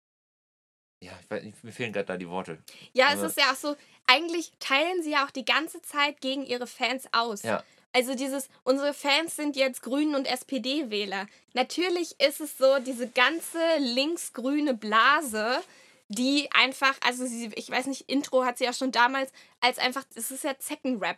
[1.03, 2.57] ja, ich weiß nicht, mir fehlen gerade da die Worte.
[2.93, 3.75] Ja, es Aber- ist ja auch so,
[4.07, 7.43] eigentlich teilen sie ja auch die ganze Zeit gegen ihre Fans aus.
[7.43, 7.63] Ja.
[7.97, 11.25] Also dieses, unsere Fans sind jetzt Grünen und SPD-Wähler.
[11.53, 15.63] Natürlich ist es so, diese ganze linksgrüne Blase,
[16.07, 19.31] die einfach, also sie, ich weiß nicht, Intro hat sie ja schon damals
[19.61, 21.17] als einfach, es ist ja Zeckenrap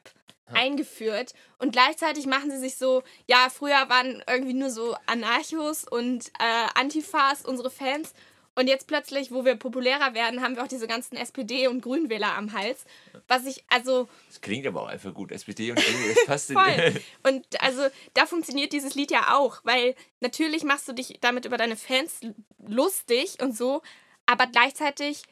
[0.53, 1.33] eingeführt.
[1.57, 6.79] Und gleichzeitig machen sie sich so, ja, früher waren irgendwie nur so Anarchos und äh,
[6.79, 8.13] Antifas unsere Fans.
[8.59, 12.35] Und jetzt plötzlich, wo wir populärer werden, haben wir auch diese ganzen SPD- und Grünwähler
[12.35, 12.83] am Hals.
[13.29, 15.31] Was ich, also, Das klingt aber auch einfach gut.
[15.31, 17.01] SPD und Grüne, das passt in- Voll.
[17.23, 17.83] und also
[18.15, 22.19] da funktioniert dieses Lied ja auch, weil natürlich machst du dich damit über deine Fans
[22.67, 23.81] lustig und so,
[24.25, 25.23] aber gleichzeitig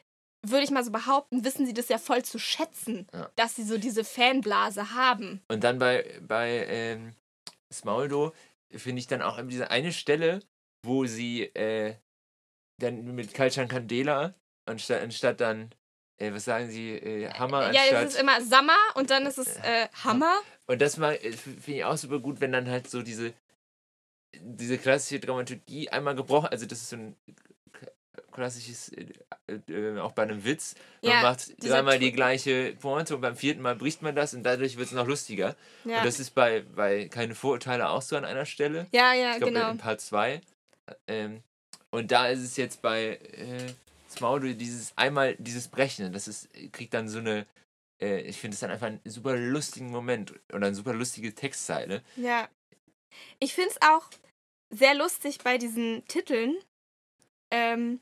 [0.45, 3.29] würde ich mal so behaupten, wissen sie das ja voll zu schätzen, Ja.
[3.35, 5.41] dass sie so diese Fanblase haben.
[5.49, 7.13] Und dann bei, bei ähm,
[7.73, 8.31] Smoldo
[8.71, 10.39] finde ich dann auch diese eine Stelle,
[10.85, 11.95] wo sie äh,
[12.77, 14.33] dann mit Kalchan Candela
[14.65, 15.71] anstatt, anstatt dann,
[16.17, 18.05] äh, was sagen sie, äh, Hammer ja, anstatt.
[18.05, 20.39] es ist immer Sommer und dann ist es äh, Hammer.
[20.67, 23.33] und das äh, finde ich auch super gut, wenn dann halt so diese,
[24.35, 27.15] diese klassische Dramaturgie einmal gebrochen, also das ist so ein
[28.31, 29.05] klassisches, äh,
[29.67, 33.61] äh, auch bei einem Witz, man Ja, macht dreimal die gleiche Pointe und beim vierten
[33.61, 35.55] Mal bricht man das und dadurch wird es noch lustiger.
[35.85, 38.85] Ja, Und das ist bei, bei Keine Vorurteile auch so an einer Stelle.
[38.91, 39.71] ja, ja Ich glaube, genau.
[39.71, 40.41] in Part 2.
[41.07, 41.41] Ähm,
[41.91, 43.73] und da ist es jetzt bei äh,
[44.09, 46.11] Smaudo dieses einmal dieses Brechen.
[46.13, 47.45] Das ist, kriegt dann so eine,
[48.01, 52.03] äh, ich finde es dann einfach einen super lustigen Moment oder eine super lustige Textzeile.
[52.15, 52.49] Ja.
[53.39, 54.09] Ich finde es auch
[54.69, 56.55] sehr lustig bei diesen Titeln.
[57.51, 58.01] Ähm,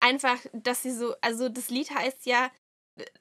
[0.00, 2.50] einfach, dass sie so, also das Lied heißt ja,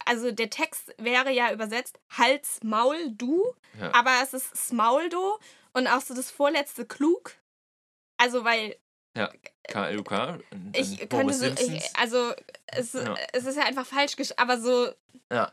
[0.05, 3.93] also der Text wäre ja übersetzt Hals, Maul, du, Ja.
[3.93, 5.39] aber es ist Smauldo
[5.73, 7.35] und auch so das vorletzte klug.
[8.17, 8.77] Also, weil
[9.67, 10.11] KLUK.
[10.51, 12.33] und ich könnte so, ich, also
[12.67, 13.15] es, Ja.
[13.33, 14.89] es ist ja einfach falsch gesch aber so
[15.31, 15.51] Ja.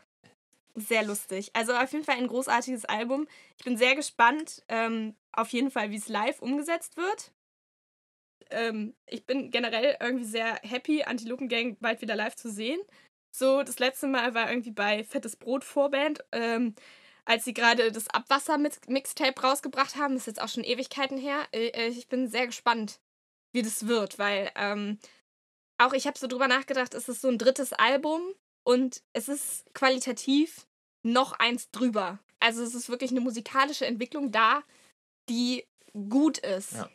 [0.75, 1.51] sehr lustig.
[1.53, 3.27] Also auf jeden Fall ein großartiges Album.
[3.57, 7.31] Ich bin sehr gespannt, ähm, auf jeden Fall, wie es live umgesetzt wird.
[8.51, 12.79] Ähm, ich bin generell irgendwie sehr happy, Antilopen Gang bald wieder live zu sehen.
[13.35, 16.75] So, das letzte Mal war irgendwie bei Fettes Brot Vorband, ähm,
[17.25, 20.13] als sie gerade das Abwasser-Mixtape rausgebracht haben.
[20.13, 21.47] Das ist jetzt auch schon Ewigkeiten her.
[21.51, 22.99] Äh, äh, Ich bin sehr gespannt,
[23.53, 24.99] wie das wird, weil ähm,
[25.77, 28.21] auch ich habe so drüber nachgedacht, es ist so ein drittes Album
[28.63, 30.67] und es ist qualitativ
[31.03, 32.19] noch eins drüber.
[32.39, 34.63] Also es ist wirklich eine musikalische Entwicklung da,
[35.29, 35.65] die
[36.09, 36.73] gut ist.
[36.73, 36.89] Ja.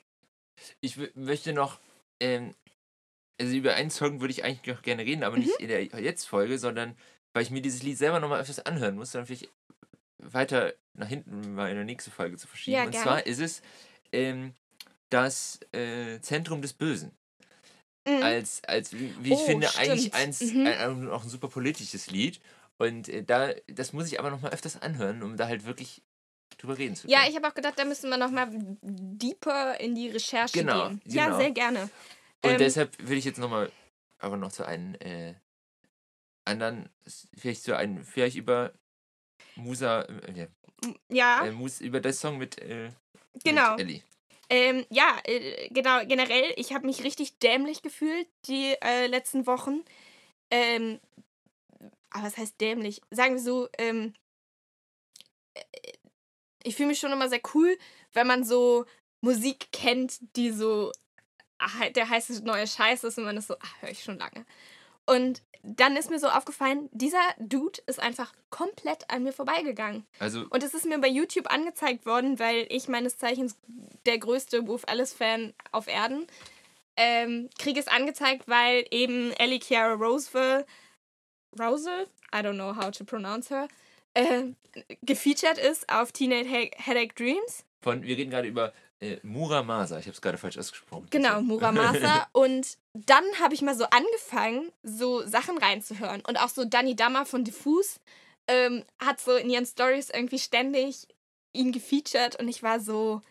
[0.80, 1.78] Ich möchte noch,
[2.20, 2.54] ähm,
[3.40, 5.42] also über einen Song würde ich eigentlich noch gerne reden, aber Mhm.
[5.44, 6.96] nicht in der Jetzt-Folge, sondern
[7.32, 9.48] weil ich mir dieses Lied selber nochmal öfters anhören muss, dann vielleicht
[10.18, 12.76] weiter nach hinten mal in der nächsten Folge zu verschieben.
[12.76, 13.62] Ja, Und zwar ist es
[14.10, 14.54] ähm,
[15.10, 17.12] das äh, Zentrum des Bösen.
[18.06, 18.22] Mhm.
[18.22, 20.14] Als, als wie ich Oh, finde, eigentlich stimmt.
[20.14, 20.66] eins, Mhm.
[20.66, 22.40] ein, ein, auch ein super politisches Lied.
[22.78, 26.02] Und äh, da, das muss ich aber nochmal öfters anhören, um da halt wirklich
[26.58, 27.12] drüber reden zu können.
[27.20, 28.48] Ja, ich habe auch gedacht, da müssen wir noch mal
[28.82, 31.00] deeper in die Recherche Genau, gehen.
[31.06, 31.38] Ja, genau.
[31.38, 31.82] sehr gerne.
[32.42, 33.70] Und Ähm, deshalb will ich jetzt nochmal
[34.18, 35.34] aber noch zu einem äh,
[36.44, 36.88] anderen,
[37.36, 38.72] vielleicht zu einem, vielleicht über
[39.56, 40.46] Musa, äh, ja,
[41.10, 42.90] Ja, äh, Mus, über das Song mit, äh,
[43.44, 43.72] genau.
[43.72, 44.02] mit Ellie.
[44.50, 49.84] Ähm, ja, äh, genau, generell, ich habe mich richtig dämlich gefühlt die äh, letzten Wochen.
[50.50, 51.00] Ähm,
[52.10, 53.02] aber was heißt dämlich?
[53.10, 54.14] Sagen wir so, ähm,
[55.54, 55.60] äh,
[56.64, 57.76] ich fühle mich schon immer sehr cool,
[58.12, 58.86] wenn man so
[59.20, 60.92] Musik kennt, die so
[61.58, 64.46] ah, der heiße neue Scheiß ist und man ist so, ah, höre ich schon lange.
[65.08, 70.06] Und dann ist mir so aufgefallen, dieser Dude ist einfach komplett an mir vorbeigegangen.
[70.18, 73.56] Also, Und es ist mir bei YouTube angezeigt worden, weil ich meines Zeichens
[74.06, 76.26] der größte Wolf Alice-Fan auf Erden.
[76.96, 80.66] Ähm, kriege es angezeigt, weil eben Ellie Chiara Roseville,
[81.58, 83.68] Roseville, I don't know how to pronounce her,
[84.18, 84.52] äh,
[85.02, 87.64] gefeatured ist auf Teenage He- Headache Dreams.
[87.80, 89.98] von, wir reden gerade über äh, Muramasa.
[89.98, 91.06] Ich habe es gerade falsch ausgesprochen.
[91.10, 92.26] Genau, Muramasa.
[92.32, 96.22] und dann habe ich mal so angefangen, so Sachen reinzuhören.
[96.26, 98.00] Und auch so Danny Dammer von Diffus
[98.48, 101.06] ähm, hat so in ihren Stories irgendwie ständig
[101.52, 102.40] ihn gefeatured.
[102.40, 103.22] Und ich war so,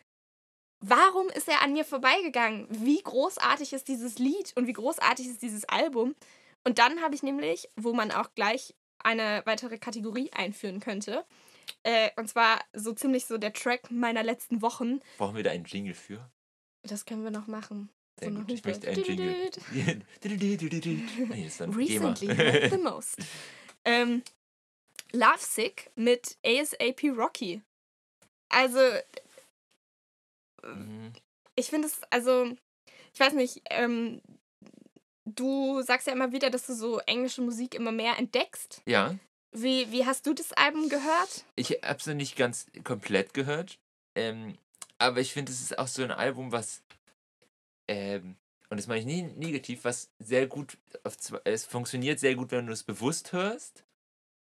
[0.80, 2.68] warum ist er an mir vorbeigegangen?
[2.70, 6.16] Wie großartig ist dieses Lied und wie großartig ist dieses Album?
[6.64, 8.74] Und dann habe ich nämlich, wo man auch gleich
[9.08, 11.26] eine weitere Kategorie einführen könnte,
[11.84, 15.00] äh, und zwar so ziemlich so der Track meiner letzten Wochen.
[15.18, 16.30] Brauchen wir da einen Jingle für?
[16.84, 17.90] Das können wir noch machen.
[18.20, 18.52] Sehr eine gut.
[18.52, 19.52] Ich möchte einen Jingle.
[21.76, 23.18] Recently the most.
[23.86, 24.24] Ähm,
[25.14, 27.62] Lovesick mit ASAP Rocky.
[28.50, 28.80] Also,
[30.64, 31.14] Mhm.
[31.56, 32.56] ich finde es, also,
[33.14, 34.22] ich weiß nicht, ähm,
[35.36, 38.82] du sagst ja immer wieder, dass du so englische Musik immer mehr entdeckst.
[38.86, 39.16] ja,
[39.52, 41.46] Wie, wie hast du das Album gehört?
[41.56, 43.80] ich habe es noch nicht ganz komplett gehört.
[44.16, 44.58] Ähm,
[45.00, 46.82] aber ich finde, es ist auch so ein Album, was.
[47.88, 48.36] Ähm,
[48.70, 50.78] und das meine ich nie negativ, was sehr gut.
[51.04, 53.84] Auf, es funktioniert sehr gut, wenn du es bewusst hörst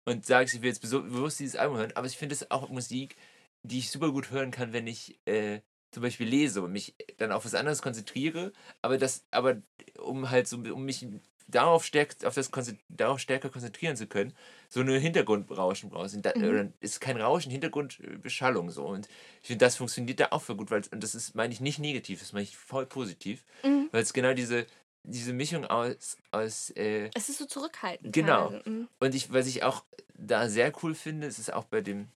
[0.05, 1.93] und sagst, ich will jetzt bewusst dieses Album hören.
[1.97, 3.17] Aber ich finde es auch Musik,
[3.65, 5.61] die ich super gut hören kann, wenn ich äh,
[5.93, 8.53] zum Beispiel lese und mich dann auf was anderes konzentriere.
[8.81, 9.63] Aber das, aber
[9.99, 11.07] um halt so, um mich
[11.47, 12.51] darauf, stärk, auf das
[12.89, 14.33] darauf stärker konzentrieren zu können,
[14.69, 16.17] so eine Hintergrundrauschen brauchst.
[16.25, 16.45] Da, Mhm.
[16.49, 18.87] oder ist kein Rauschen, Hintergrundbeschallung so.
[18.87, 19.07] Und
[19.43, 21.79] ich finde, das funktioniert da auch für gut, weil und das ist, meine ich, nicht
[21.79, 23.89] negativ, das meine ich voll positiv, Mhm.
[23.93, 24.67] weil es genau diese,
[25.05, 28.13] diese Mischung aus, aus äh, Es ist so zurückhaltend.
[28.15, 28.51] Genau.
[28.65, 28.89] Mhm.
[29.01, 32.09] und ich, was ich auch da sehr cool finde, ist es auch bei dem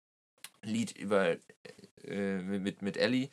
[0.62, 1.36] Lied über
[2.04, 3.28] äh, mit, mit Ellie,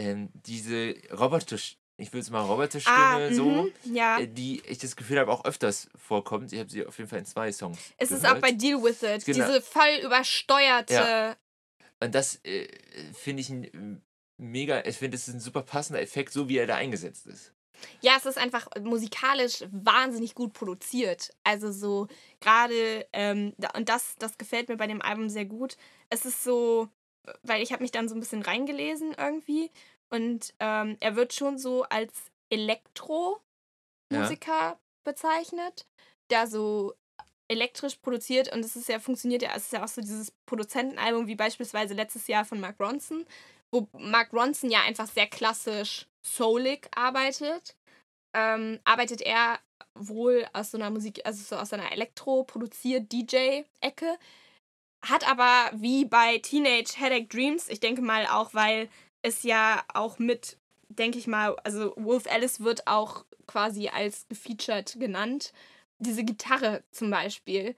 [0.00, 1.56] ähm, diese Roboter,
[1.96, 4.18] ich will es mal Roboterstimme Ah, so, mhm, ja.
[4.18, 6.52] äh, die ich das Gefühl habe auch öfters vorkommt.
[6.52, 7.78] Ich habe sie auf jeden Fall in zwei Songs.
[7.98, 8.38] Es ist gehört.
[8.38, 9.24] auch bei Deal With It.
[9.24, 9.46] Genau.
[9.46, 10.94] Diese voll übersteuerte.
[10.94, 11.36] Ja.
[12.02, 12.66] Und das äh,
[13.12, 14.00] finde ich ein äh,
[14.38, 17.52] mega, ich finde, es ist ein super passender Effekt, so wie er da eingesetzt ist.
[18.00, 21.30] Ja, es ist einfach musikalisch wahnsinnig gut produziert.
[21.44, 22.08] Also so
[22.40, 25.76] gerade, ähm, und das, das gefällt mir bei dem Album sehr gut.
[26.08, 26.88] Es ist so,
[27.42, 29.70] weil ich habe mich dann so ein bisschen reingelesen irgendwie
[30.10, 35.86] und ähm, er wird schon so als Elektro-Musiker bezeichnet,
[36.30, 36.92] der so
[37.48, 38.52] elektrisch produziert.
[38.52, 41.92] Und es ist ja, funktioniert ja, es ist ja auch so dieses Produzentenalbum wie beispielsweise
[41.94, 43.26] letztes Jahr von Mark Ronson,
[43.72, 47.74] wo Mark Ronson ja einfach sehr klassisch soulig arbeitet,
[48.34, 49.58] ähm, arbeitet er
[49.94, 54.18] wohl aus so einer Musik, also so aus einer Elektro-produziert-DJ-Ecke,
[55.04, 58.88] hat aber wie bei Teenage Headache Dreams, ich denke mal auch, weil
[59.22, 64.98] es ja auch mit, denke ich mal, also Wolf Alice wird auch quasi als gefeatured
[64.98, 65.52] genannt,
[65.98, 67.74] diese Gitarre zum Beispiel.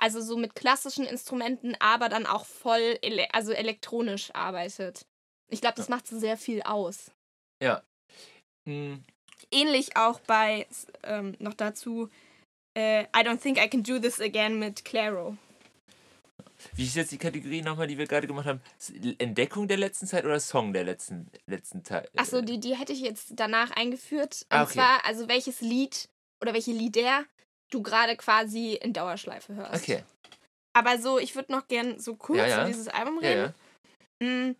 [0.00, 5.04] Also so mit klassischen Instrumenten, aber dann auch voll ele also elektronisch arbeitet.
[5.50, 7.10] Ich glaube, das macht so sehr viel aus.
[8.64, 9.02] Hm,
[9.50, 10.66] Ähnlich auch bei,
[11.02, 12.10] ähm, noch dazu,
[12.76, 15.36] äh, I Don't Think I Can Do This Again mit Claro.
[16.74, 18.60] Wie ist jetzt die Kategorie nochmal, die wir gerade gemacht haben?
[19.18, 22.08] Entdeckung der letzten Zeit oder Song der letzten, letzten Teil?
[22.16, 24.42] Achso, die, die hätte ich jetzt danach eingeführt.
[24.50, 24.74] Und Ah, okay.
[24.74, 26.08] zwar, also welches Lied
[26.42, 27.24] oder welche Lieder
[27.70, 29.82] du gerade quasi in Dauerschleife hörst.
[29.82, 30.04] Okay,
[30.72, 32.56] Aber so, ich würde noch gern so kurz Ja, ja.
[32.60, 33.52] über dieses Album reden.
[34.22, 34.26] ja.
[34.26, 34.56] Mm,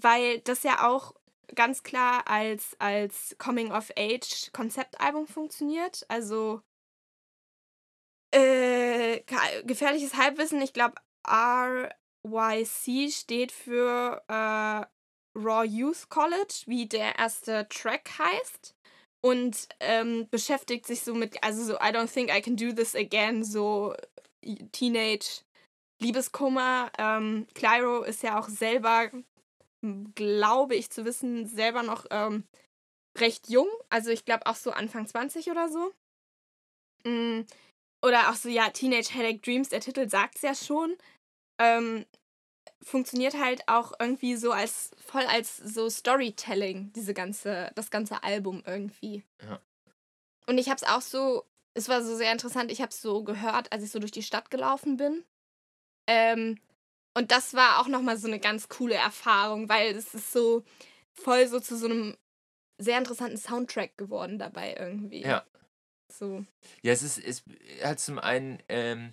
[0.00, 1.14] weil das ja auch
[1.54, 6.04] ganz klar als, als Coming-of-Age-Konzeptalbum funktioniert.
[6.08, 6.60] Also
[8.34, 10.94] äh, ge- gefährliches Halbwissen, ich glaube
[11.28, 14.86] RYC steht für äh,
[15.38, 18.74] Raw Youth College, wie der erste Track heißt.
[19.22, 22.94] Und ähm, beschäftigt sich so mit, also so I don't think I can do this
[22.94, 23.94] again, so
[24.72, 25.42] Teenage
[26.00, 26.90] Liebeskummer.
[26.98, 29.10] Ähm, Clyro ist ja auch selber,
[30.14, 32.44] glaube ich zu wissen, selber noch ähm,
[33.18, 33.68] recht jung.
[33.88, 35.92] Also ich glaube auch so Anfang 20 oder so.
[37.04, 37.46] Mm,
[38.06, 40.96] Oder auch so, ja, Teenage Headache Dreams, der Titel sagt es ja schon.
[41.58, 42.06] Ähm,
[42.80, 48.62] funktioniert halt auch irgendwie so als voll als so Storytelling, diese ganze, das ganze Album
[48.64, 49.24] irgendwie.
[49.42, 49.60] Ja.
[50.46, 53.24] Und ich habe es auch so, es war so sehr interessant, ich habe es so
[53.24, 55.24] gehört, als ich so durch die Stadt gelaufen bin.
[56.06, 56.60] Ähm,
[57.14, 60.62] und das war auch nochmal so eine ganz coole Erfahrung, weil es ist so
[61.12, 62.16] voll so zu so einem
[62.78, 65.22] sehr interessanten Soundtrack geworden dabei irgendwie.
[65.22, 65.44] Ja.
[66.18, 66.44] So.
[66.82, 67.44] Ja, es ist, es
[67.84, 69.12] hat zum einen, ähm,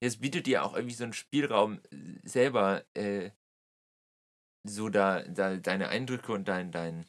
[0.00, 1.80] es bietet dir auch irgendwie so einen Spielraum,
[2.24, 3.30] selber äh,
[4.66, 7.06] so da, da deine Eindrücke und dein, dein,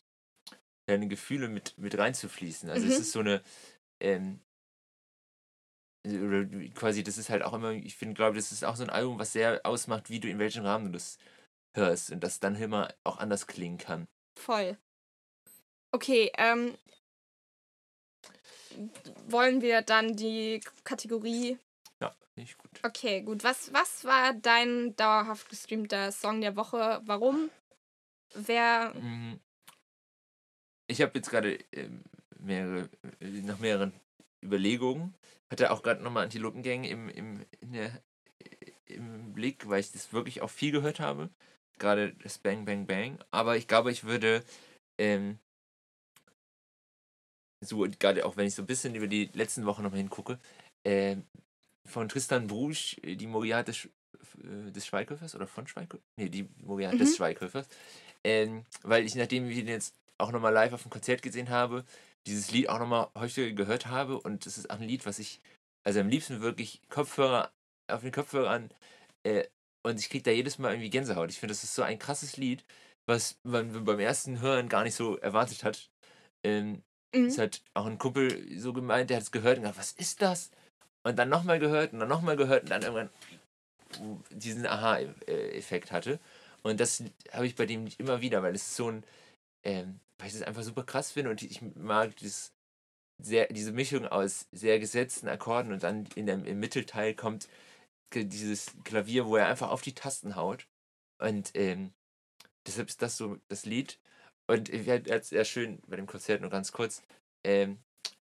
[0.88, 2.70] deine Gefühle mit, mit reinzufließen.
[2.70, 3.02] Also es Mhm.
[3.04, 3.44] ist so eine,
[4.02, 4.42] ähm,
[6.04, 8.90] wie- quasi, das ist halt auch immer, ich finde, glaube, das ist auch so ein
[8.90, 11.18] Album, was sehr ausmacht, wie du in welchem Rahmen du das
[11.76, 14.08] hörst und das dann immer auch anders klingen kann.
[14.38, 14.78] Voll.
[15.94, 16.76] Okay, ähm.
[19.28, 21.58] Wollen wir dann die Kategorie.
[22.02, 22.72] Ja, finde ich gut.
[22.84, 23.44] Okay, gut.
[23.44, 27.02] Was, was war dein dauerhaft gestreamter Song der Woche?
[27.06, 27.50] Warum?
[28.34, 28.94] Wer.
[28.96, 29.40] Mhm.
[30.88, 32.04] Ich habe jetzt gerade ähm,
[32.40, 33.94] mehrere, äh, nach mehreren
[34.44, 35.16] Überlegungen,
[35.50, 38.02] hatte auch gerade nochmal Antilopengang im, im, in der,
[38.40, 41.30] äh, im Blick, weil ich das wirklich auch viel gehört habe.
[41.80, 43.20] Gerade das Bang Bang Bang.
[43.32, 44.44] Aber ich glaube, ich würde
[44.98, 45.40] ähm,
[47.66, 50.40] so gerade auch wenn ich so ein bisschen über die letzten Wochen nochmal hingucke,
[50.84, 51.18] äh,
[51.86, 56.04] von Tristan Brusch, äh, die Moria des, äh, des Schweighöfers oder von Schweighöfer?
[56.18, 57.00] Nee, die Moria mhm.
[57.00, 57.68] des Schweighöfers.
[58.24, 61.86] Ähm, weil ich, nachdem ich ihn jetzt auch nochmal live auf dem Konzert gesehen habe,
[62.26, 65.42] dieses Lied auch nochmal häufiger gehört habe und es ist auch ein Lied, was ich,
[65.84, 67.52] also am liebsten wirklich Kopfhörer
[67.88, 68.72] auf den Kopfhörern
[69.24, 69.44] äh,
[69.84, 71.30] und ich kriege da jedes Mal irgendwie Gänsehaut.
[71.30, 72.66] Ich finde, das ist so ein krasses Lied,
[73.06, 75.92] was man beim ersten Hören gar nicht so erwartet hat.
[76.44, 76.82] Ähm,
[77.16, 77.26] mhm.
[77.26, 80.22] Es hat auch ein Kumpel so gemeint, der hat es gehört und gesagt, was ist
[80.22, 80.52] das?
[81.04, 83.10] Und dann nochmal gehört und dann nochmal gehört und dann irgendwann
[84.32, 86.20] diesen Aha-Effekt hatte.
[86.64, 89.04] Und das habe ich bei dem nicht immer wieder, weil es so ein,
[89.64, 92.52] ähm, weil ich das einfach super krass finde und ich mag dieses
[93.22, 97.48] sehr, diese Mischung aus sehr gesetzten Akkorden und dann in dem, im Mittelteil kommt
[98.14, 100.68] dieses Klavier, wo er einfach auf die Tasten haut.
[101.20, 101.94] Und ähm,
[102.68, 104.00] deshalb ist das so das Lied.
[104.48, 107.02] Und er hat sehr schön bei dem Konzert nur ganz kurz.
[107.44, 107.80] Ähm,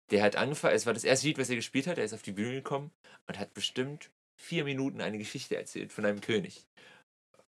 [0.10, 1.98] der hat angefangen, es war das erste Lied, was er gespielt hat.
[1.98, 2.92] Er ist auf die Bühne gekommen
[3.28, 6.66] und hat bestimmt vier Minuten eine Geschichte erzählt von einem König.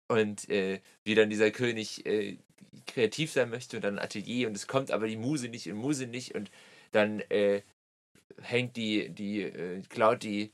[0.08, 2.38] Und äh, wie dann dieser König äh,
[2.86, 5.78] kreativ sein möchte und dann ein Atelier und es kommt aber die Muse nicht und
[5.78, 6.52] Muse nicht und
[6.92, 7.64] dann äh,
[8.42, 10.52] hängt die, die, äh, klaut die,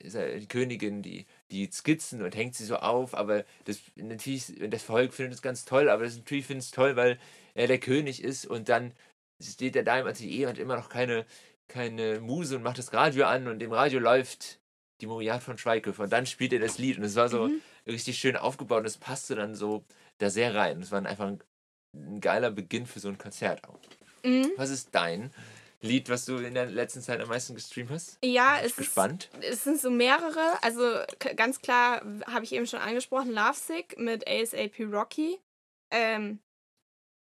[0.00, 5.14] die Königin die, die Skizzen und hängt sie so auf, aber das natürlich, das Volk
[5.14, 7.18] findet es ganz toll, aber das natürlich findet es toll, weil
[7.54, 8.92] er der König ist und dann
[9.40, 11.24] steht er da im Atelier und hat immer noch keine,
[11.68, 14.58] keine Muse und macht das Radio an und im Radio läuft
[15.00, 17.60] die Moriat von Schweighöfer und dann spielt er das Lied und es war so mhm.
[17.86, 19.84] richtig schön aufgebaut und es passte dann so
[20.18, 20.80] da sehr rein.
[20.80, 21.42] Es war einfach ein,
[21.94, 23.78] ein geiler Beginn für so ein Konzert auch.
[24.24, 24.50] Mhm.
[24.56, 25.30] Was ist dein
[25.84, 28.18] Lied, was du in der letzten Zeit am meisten gestreamt hast?
[28.24, 29.28] Ja, es gespannt.
[29.40, 30.62] Ist, es sind so mehrere.
[30.62, 30.82] Also
[31.36, 35.38] ganz klar habe ich eben schon angesprochen, Lovesick mit ASAP Rocky.
[35.90, 36.40] Ähm,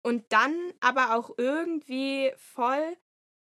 [0.02, 2.96] und dann aber auch irgendwie voll.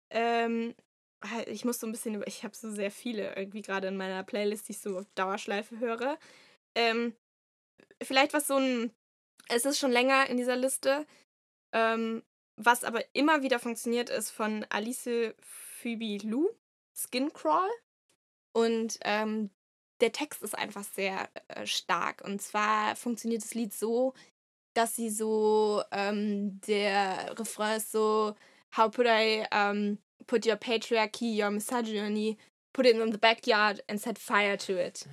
[0.09, 0.75] Ähm,
[1.23, 2.27] halt, ich muss so ein bisschen über.
[2.27, 5.79] Ich habe so sehr viele irgendwie gerade in meiner Playlist, die ich so auf Dauerschleife
[5.79, 6.19] höre.
[6.75, 7.15] Ähm,
[8.03, 8.91] vielleicht was so ein.
[9.47, 11.05] Es ist schon länger in dieser Liste.
[11.73, 12.23] Ähm,
[12.57, 16.49] was aber immer wieder funktioniert, ist von Alice Phoebe Lou,
[16.93, 17.69] Skin Crawl.
[18.53, 19.49] Und ähm,
[20.01, 22.21] der Text ist einfach sehr äh, stark.
[22.23, 24.13] Und zwar funktioniert das Lied so,
[24.73, 28.35] dass sie so, ähm, der Refrain ist so,
[28.75, 32.37] How put I um, put your patriarchy, your misogyny,
[32.73, 35.07] put it in the backyard and set fire to it.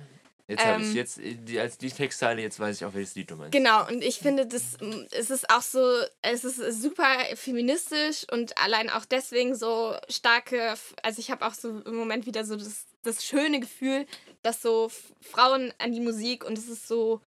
[0.47, 3.31] Jetzt ähm, habe ich jetzt die, als die Textteile, jetzt weiß ich auch, welches Lied
[3.31, 3.53] du meinst.
[3.53, 4.77] Genau, und ich finde, das,
[5.11, 5.81] es ist auch so,
[6.21, 11.79] es ist super feministisch und allein auch deswegen so starke, also ich habe auch so
[11.79, 14.05] im Moment wieder so das, das schöne Gefühl,
[14.41, 14.91] dass so
[15.21, 17.21] Frauen an die Musik und es ist so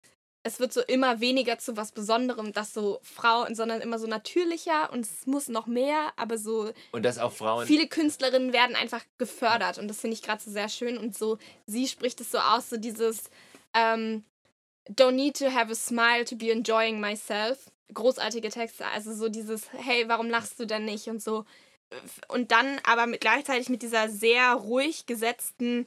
[0.44, 4.92] es wird so immer weniger zu was Besonderem, dass so Frauen, sondern immer so natürlicher
[4.92, 6.70] und es muss noch mehr, aber so.
[6.92, 7.66] Und dass auch Frauen.
[7.66, 11.38] Viele Künstlerinnen werden einfach gefördert und das finde ich gerade so sehr schön und so,
[11.66, 13.30] sie spricht es so aus, so dieses
[13.72, 14.22] ähm,
[14.90, 17.70] Don't need to have a smile to be enjoying myself.
[17.94, 21.46] Großartige Texte, also so dieses, hey, warum lachst du denn nicht und so.
[22.28, 25.86] Und dann aber mit, gleichzeitig mit dieser sehr ruhig gesetzten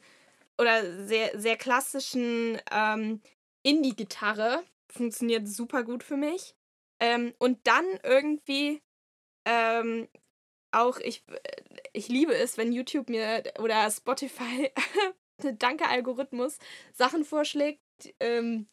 [0.57, 3.21] oder sehr, sehr klassischen ähm,
[3.67, 4.63] Indie-Gitarre.
[4.89, 6.55] Funktioniert super gut für mich.
[6.99, 8.81] Ähm, und dann irgendwie
[9.45, 10.07] ähm,
[10.71, 11.23] auch, ich,
[11.93, 14.71] ich liebe es, wenn YouTube mir oder Spotify,
[15.59, 16.57] danke Algorithmus,
[16.93, 17.81] Sachen vorschlägt,
[18.19, 18.67] ähm,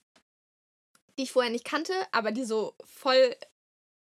[1.19, 3.37] die ich vorher nicht kannte, aber die so voll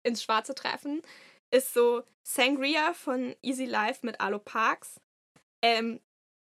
[0.03, 1.03] ins Schwarze treffen,
[1.51, 5.01] ist so Sangria von Easy Life mit Alo Parks.
[5.63, 6.01] Ähm,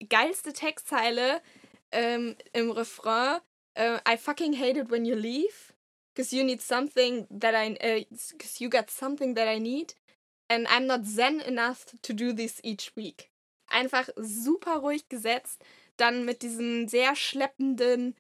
[0.09, 1.43] geilste Textzeile
[1.91, 3.41] ähm, im Refrain
[3.77, 5.73] uh, I fucking hate it when you leave
[6.15, 9.95] because you need something that I because uh, you got something that I need
[10.49, 13.31] and I'm not zen enough to do this each week.
[13.69, 15.63] Einfach super ruhig gesetzt,
[15.97, 18.15] dann mit diesem sehr schleppenden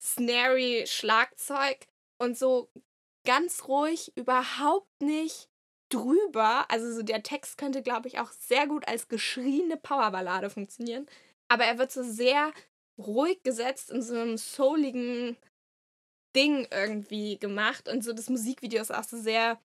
[0.00, 1.86] snary Schlagzeug
[2.18, 2.68] und so
[3.24, 5.48] ganz ruhig, überhaupt nicht
[5.88, 6.70] drüber.
[6.70, 11.06] Also so der Text könnte, glaube ich, auch sehr gut als geschrieene Powerballade funktionieren.
[11.48, 12.52] Aber er wird so sehr
[12.98, 15.36] ruhig gesetzt in so einem souligen
[16.34, 17.88] Ding irgendwie gemacht.
[17.88, 19.60] Und so das Musikvideo ist auch so sehr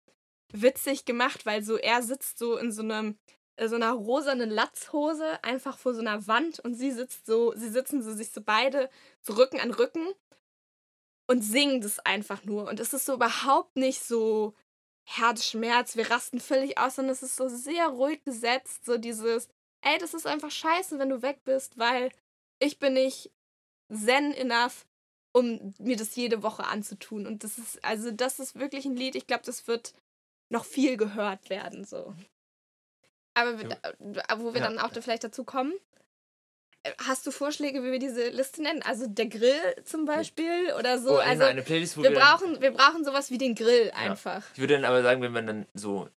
[0.52, 3.18] witzig gemacht, weil so er sitzt so in so einem
[3.56, 7.68] äh, so einer rosanen Latzhose einfach vor so einer Wand und sie sitzt so, sie
[7.68, 10.06] sitzen so sich so beide so Rücken an Rücken
[11.26, 12.68] und singen das einfach nur.
[12.68, 14.54] Und es ist so überhaupt nicht so
[15.08, 19.48] Herzschmerz, wir rasten völlig aus, sondern es ist so sehr ruhig gesetzt, so dieses,
[19.82, 22.10] ey, das ist einfach scheiße, wenn du weg bist, weil
[22.58, 23.30] ich bin nicht
[23.92, 24.86] zen enough,
[25.32, 27.26] um mir das jede Woche anzutun.
[27.26, 29.94] Und das ist, also das ist wirklich ein Lied, ich glaube, das wird
[30.48, 32.14] noch viel gehört werden, so.
[33.34, 34.38] Aber wir, ja.
[34.38, 34.68] wo wir ja.
[34.68, 35.74] dann auch vielleicht dazu kommen.
[36.84, 38.82] Äh, hast du Vorschläge, wie wir diese Liste nennen?
[38.82, 41.16] Also der Grill zum Beispiel oder so?
[41.16, 44.40] Oh, also eine Playlist, wo wir, wir brauchen, wir brauchen sowas wie den Grill einfach.
[44.40, 44.50] Ja.
[44.54, 46.08] Ich würde dann aber sagen, wenn man dann so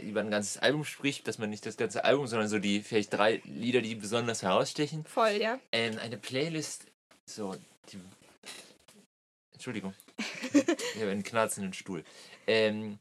[0.00, 3.12] über ein ganzes Album spricht, dass man nicht das ganze Album, sondern so die vielleicht
[3.12, 5.04] drei Lieder, die besonders herausstechen.
[5.04, 5.58] Voll, ja.
[5.72, 6.86] Ähm, eine Playlist,
[7.26, 7.54] so,
[7.90, 8.00] die.
[9.52, 9.94] Entschuldigung.
[10.52, 12.04] ich habe einen knarzenden Stuhl.
[12.46, 12.98] Ähm,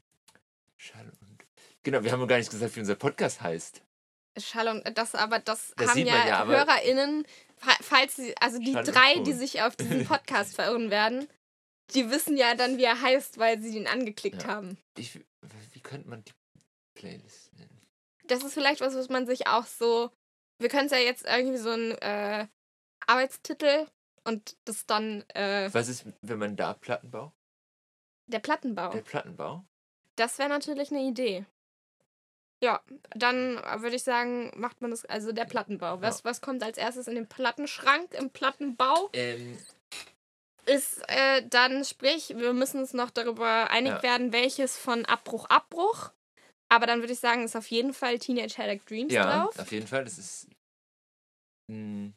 [0.77, 1.37] Schall und.
[1.83, 3.81] Genau, wir haben gar nicht gesagt, wie unser Podcast heißt.
[4.37, 7.25] Schall und das, aber das, das haben ja, ja HörerInnen,
[7.81, 11.27] falls sie, also die Schall drei, die sich auf diesen Podcast verirren werden,
[11.93, 14.49] die wissen ja dann, wie er heißt, weil sie den angeklickt ja.
[14.49, 14.77] haben.
[14.97, 15.19] Ich,
[15.71, 16.33] wie könnte man die
[16.97, 17.81] Playlist nennen?
[18.25, 20.11] Das ist vielleicht was, was man sich auch so.
[20.59, 22.47] Wir können es ja jetzt irgendwie so ein äh,
[23.05, 23.87] Arbeitstitel
[24.23, 25.23] und das dann.
[25.29, 27.31] Äh, was ist, wenn man da Plattenbau?
[28.27, 28.91] Der Plattenbau.
[28.91, 29.63] Der Plattenbau.
[30.15, 31.45] Das wäre natürlich eine Idee.
[32.61, 32.81] Ja,
[33.11, 36.01] dann würde ich sagen, macht man das, also der Plattenbau.
[36.01, 36.25] Was, ja.
[36.25, 39.09] was kommt als erstes in den Plattenschrank, im Plattenbau?
[39.13, 39.57] Ähm.
[40.65, 44.03] Ist äh, dann, sprich, wir müssen uns noch darüber einig ja.
[44.03, 46.11] werden, welches von Abbruch, Abbruch.
[46.69, 49.55] Aber dann würde ich sagen, ist auf jeden Fall Teenage Headache Dreams ja, drauf.
[49.55, 50.03] Ja, auf jeden Fall.
[50.03, 50.47] Das ist.
[51.69, 52.11] Äh,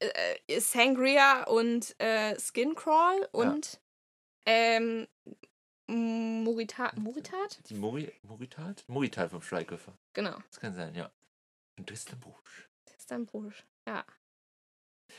[0.47, 3.81] äh, Sangria und äh, Skincrawl und
[4.47, 5.09] ähm,
[5.89, 6.97] Muritat.
[6.97, 7.61] Muritat?
[7.69, 8.85] Die Mori, Muritat?
[8.87, 9.99] Muritat vom Schweighöfer.
[10.13, 10.39] Genau.
[10.51, 11.11] Das kann sein, ja.
[11.77, 12.69] Und Tristan Busch.
[12.87, 14.05] Tristan Busch, ja.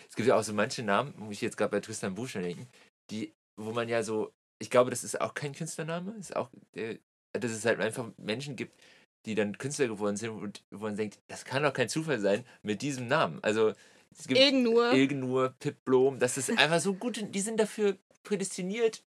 [0.08, 2.70] Es gibt ja auch so manche Namen, muss ich jetzt gerade bei Tristan Busch denken,
[3.10, 7.00] die, wo man ja so, ich glaube, das ist auch kein Künstlername, ist auch, äh,
[7.34, 8.80] dass es halt einfach Menschen gibt,
[9.26, 12.46] die dann Künstler geworden sind und wo man denkt, das kann doch kein Zufall sein
[12.64, 13.40] mit diesem Namen.
[13.42, 13.74] Also
[14.18, 19.04] es gibt Ilgnur, Ilgnur Pip Blom, das ist einfach so gut, die sind dafür prädestiniert,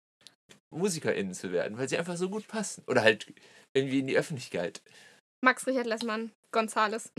[0.70, 2.84] MusikerInnen zu werden, weil sie einfach so gut passen.
[2.86, 3.32] Oder halt
[3.72, 4.82] irgendwie in die Öffentlichkeit.
[5.40, 7.12] Max Richard Lessmann, Gonzales.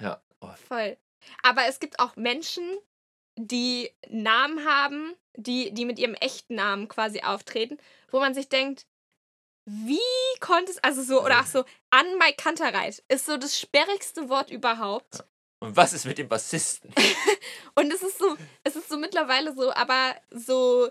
[0.00, 0.22] Ja.
[0.40, 0.48] Oh.
[0.68, 0.96] Voll.
[1.42, 2.64] Aber es gibt auch Menschen,
[3.36, 7.78] die Namen haben, die, die mit ihrem echten Namen quasi auftreten,
[8.10, 8.86] wo man sich denkt,
[9.70, 14.28] wie konnte es, also so, oder ach so, an Mike Kantereit ist so das sperrigste
[14.28, 15.24] Wort überhaupt.
[15.60, 16.92] Und was ist mit dem Bassisten?
[17.74, 20.90] und es ist so, es ist so mittlerweile so, aber so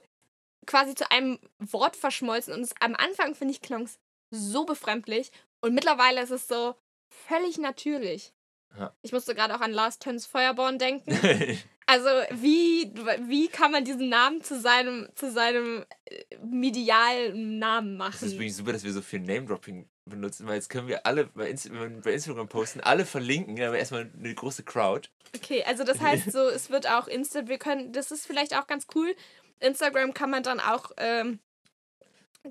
[0.66, 2.54] quasi zu einem Wort verschmolzen.
[2.54, 4.00] Und es, am Anfang, finde ich, klang es
[4.32, 5.32] so befremdlich.
[5.62, 6.76] Und mittlerweile ist es so
[7.10, 8.34] völlig natürlich.
[8.78, 8.96] Ja.
[9.02, 11.12] Ich musste gerade auch an Lars Töns Feuerborn denken.
[11.90, 12.08] also,
[12.42, 12.94] wie,
[13.28, 18.18] wie kann man diesen Namen zu seinem, zu seinem äh, medialen Namen machen?
[18.22, 21.26] Das ist wirklich super, dass wir so viel Name-Dropping benutzen, weil jetzt können wir alle
[21.26, 25.10] bei, Inst bei Instagram posten, alle verlinken, dann haben wir erstmal eine große Crowd.
[25.36, 28.68] Okay, also das heißt so, es wird auch Insta, wir können, das ist vielleicht auch
[28.68, 29.16] ganz cool.
[29.60, 31.40] Instagram kann man dann auch ähm,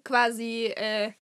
[0.03, 1.12] quasi äh,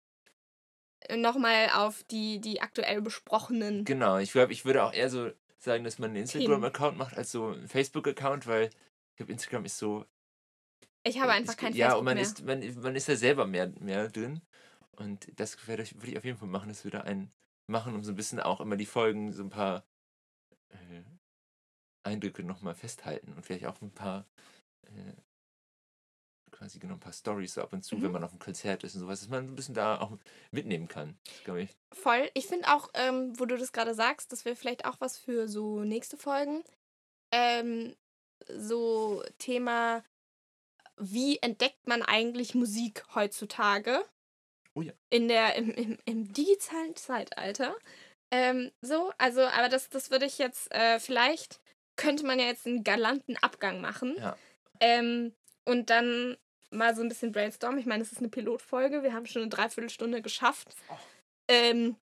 [1.15, 3.85] nochmal auf die, die aktuell besprochenen.
[3.85, 7.33] Genau, ich glaube, ich würde auch eher so sagen, dass man einen Instagram-Account macht als
[7.33, 10.05] so einen Facebook-Account, weil ich glaube, Instagram ist so.
[11.03, 12.23] Ich habe einfach kein ja, Facebook und man mehr.
[12.23, 14.43] ist, man, man ist da selber mehr, mehr drin.
[14.93, 17.31] Und das würde ich auf jeden Fall machen, dass wir da einen
[17.67, 19.85] machen, um so ein bisschen auch immer die Folgen, so ein paar
[20.71, 21.03] äh,
[22.03, 24.27] Eindrücke nochmal festhalten und vielleicht auch ein paar
[24.83, 25.13] äh,
[26.57, 28.03] quasi genau ein paar Stories so ab und zu, mhm.
[28.03, 30.13] wenn man auf einem Konzert ist und sowas, dass man ein bisschen da auch
[30.51, 31.77] mitnehmen kann, glaube ich.
[31.93, 32.31] Voll.
[32.35, 35.49] Ich finde auch, ähm, wo du das gerade sagst, das wäre vielleicht auch was für
[35.49, 36.65] so nächste Folgen.
[37.33, 37.95] Ähm,
[38.49, 40.03] so Thema,
[40.97, 44.05] wie entdeckt man eigentlich Musik heutzutage?
[44.75, 44.93] Oh ja.
[45.11, 47.75] In der, im, im, im digitalen Zeitalter.
[48.31, 51.61] Ähm, so, also, aber das, das würde ich jetzt, äh, vielleicht
[51.97, 54.17] könnte man ja jetzt einen galanten Abgang machen.
[54.19, 54.37] Ja.
[54.81, 55.35] Ähm,
[55.65, 56.37] und dann
[56.71, 57.79] mal so ein bisschen brainstormen.
[57.79, 59.03] Ich meine, es ist eine Pilotfolge.
[59.03, 60.75] Wir haben schon eine Dreiviertelstunde geschafft.
[60.89, 60.95] Oh.
[61.49, 61.97] Ähm,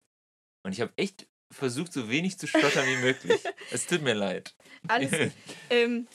[0.62, 3.42] und ich habe echt versucht, so wenig zu stottern wie möglich.
[3.70, 4.54] es tut mir leid.
[4.88, 5.12] Alles.
[5.70, 6.08] ähm,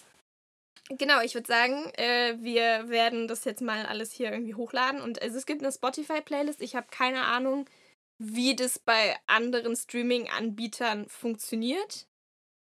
[0.90, 5.02] genau, ich würde sagen, äh, wir werden das jetzt mal alles hier irgendwie hochladen.
[5.02, 6.62] Und also, es gibt eine Spotify-Playlist.
[6.62, 7.70] Ich habe keine Ahnung,
[8.18, 12.08] wie das bei anderen Streaming-Anbietern funktioniert.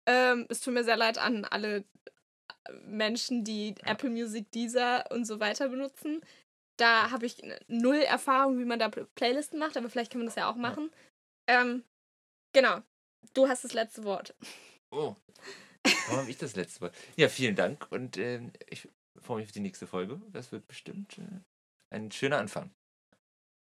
[0.07, 1.85] Ähm, es tut mir sehr leid an alle
[2.87, 3.93] Menschen, die ja.
[3.93, 6.21] Apple Music, Deezer und so weiter benutzen.
[6.79, 10.37] Da habe ich null Erfahrung, wie man da Playlisten macht, aber vielleicht kann man das
[10.37, 10.91] ja auch machen.
[11.49, 11.63] Ja.
[11.63, 11.85] Ähm,
[12.53, 12.83] genau.
[13.35, 14.35] Du hast das letzte Wort.
[14.91, 15.17] Oh.
[16.07, 16.95] Warum habe ich das letzte Wort?
[17.17, 18.89] Ja, vielen Dank und äh, ich
[19.21, 20.21] freue mich auf die nächste Folge.
[20.33, 21.41] Das wird bestimmt äh,
[21.95, 22.71] ein schöner Anfang.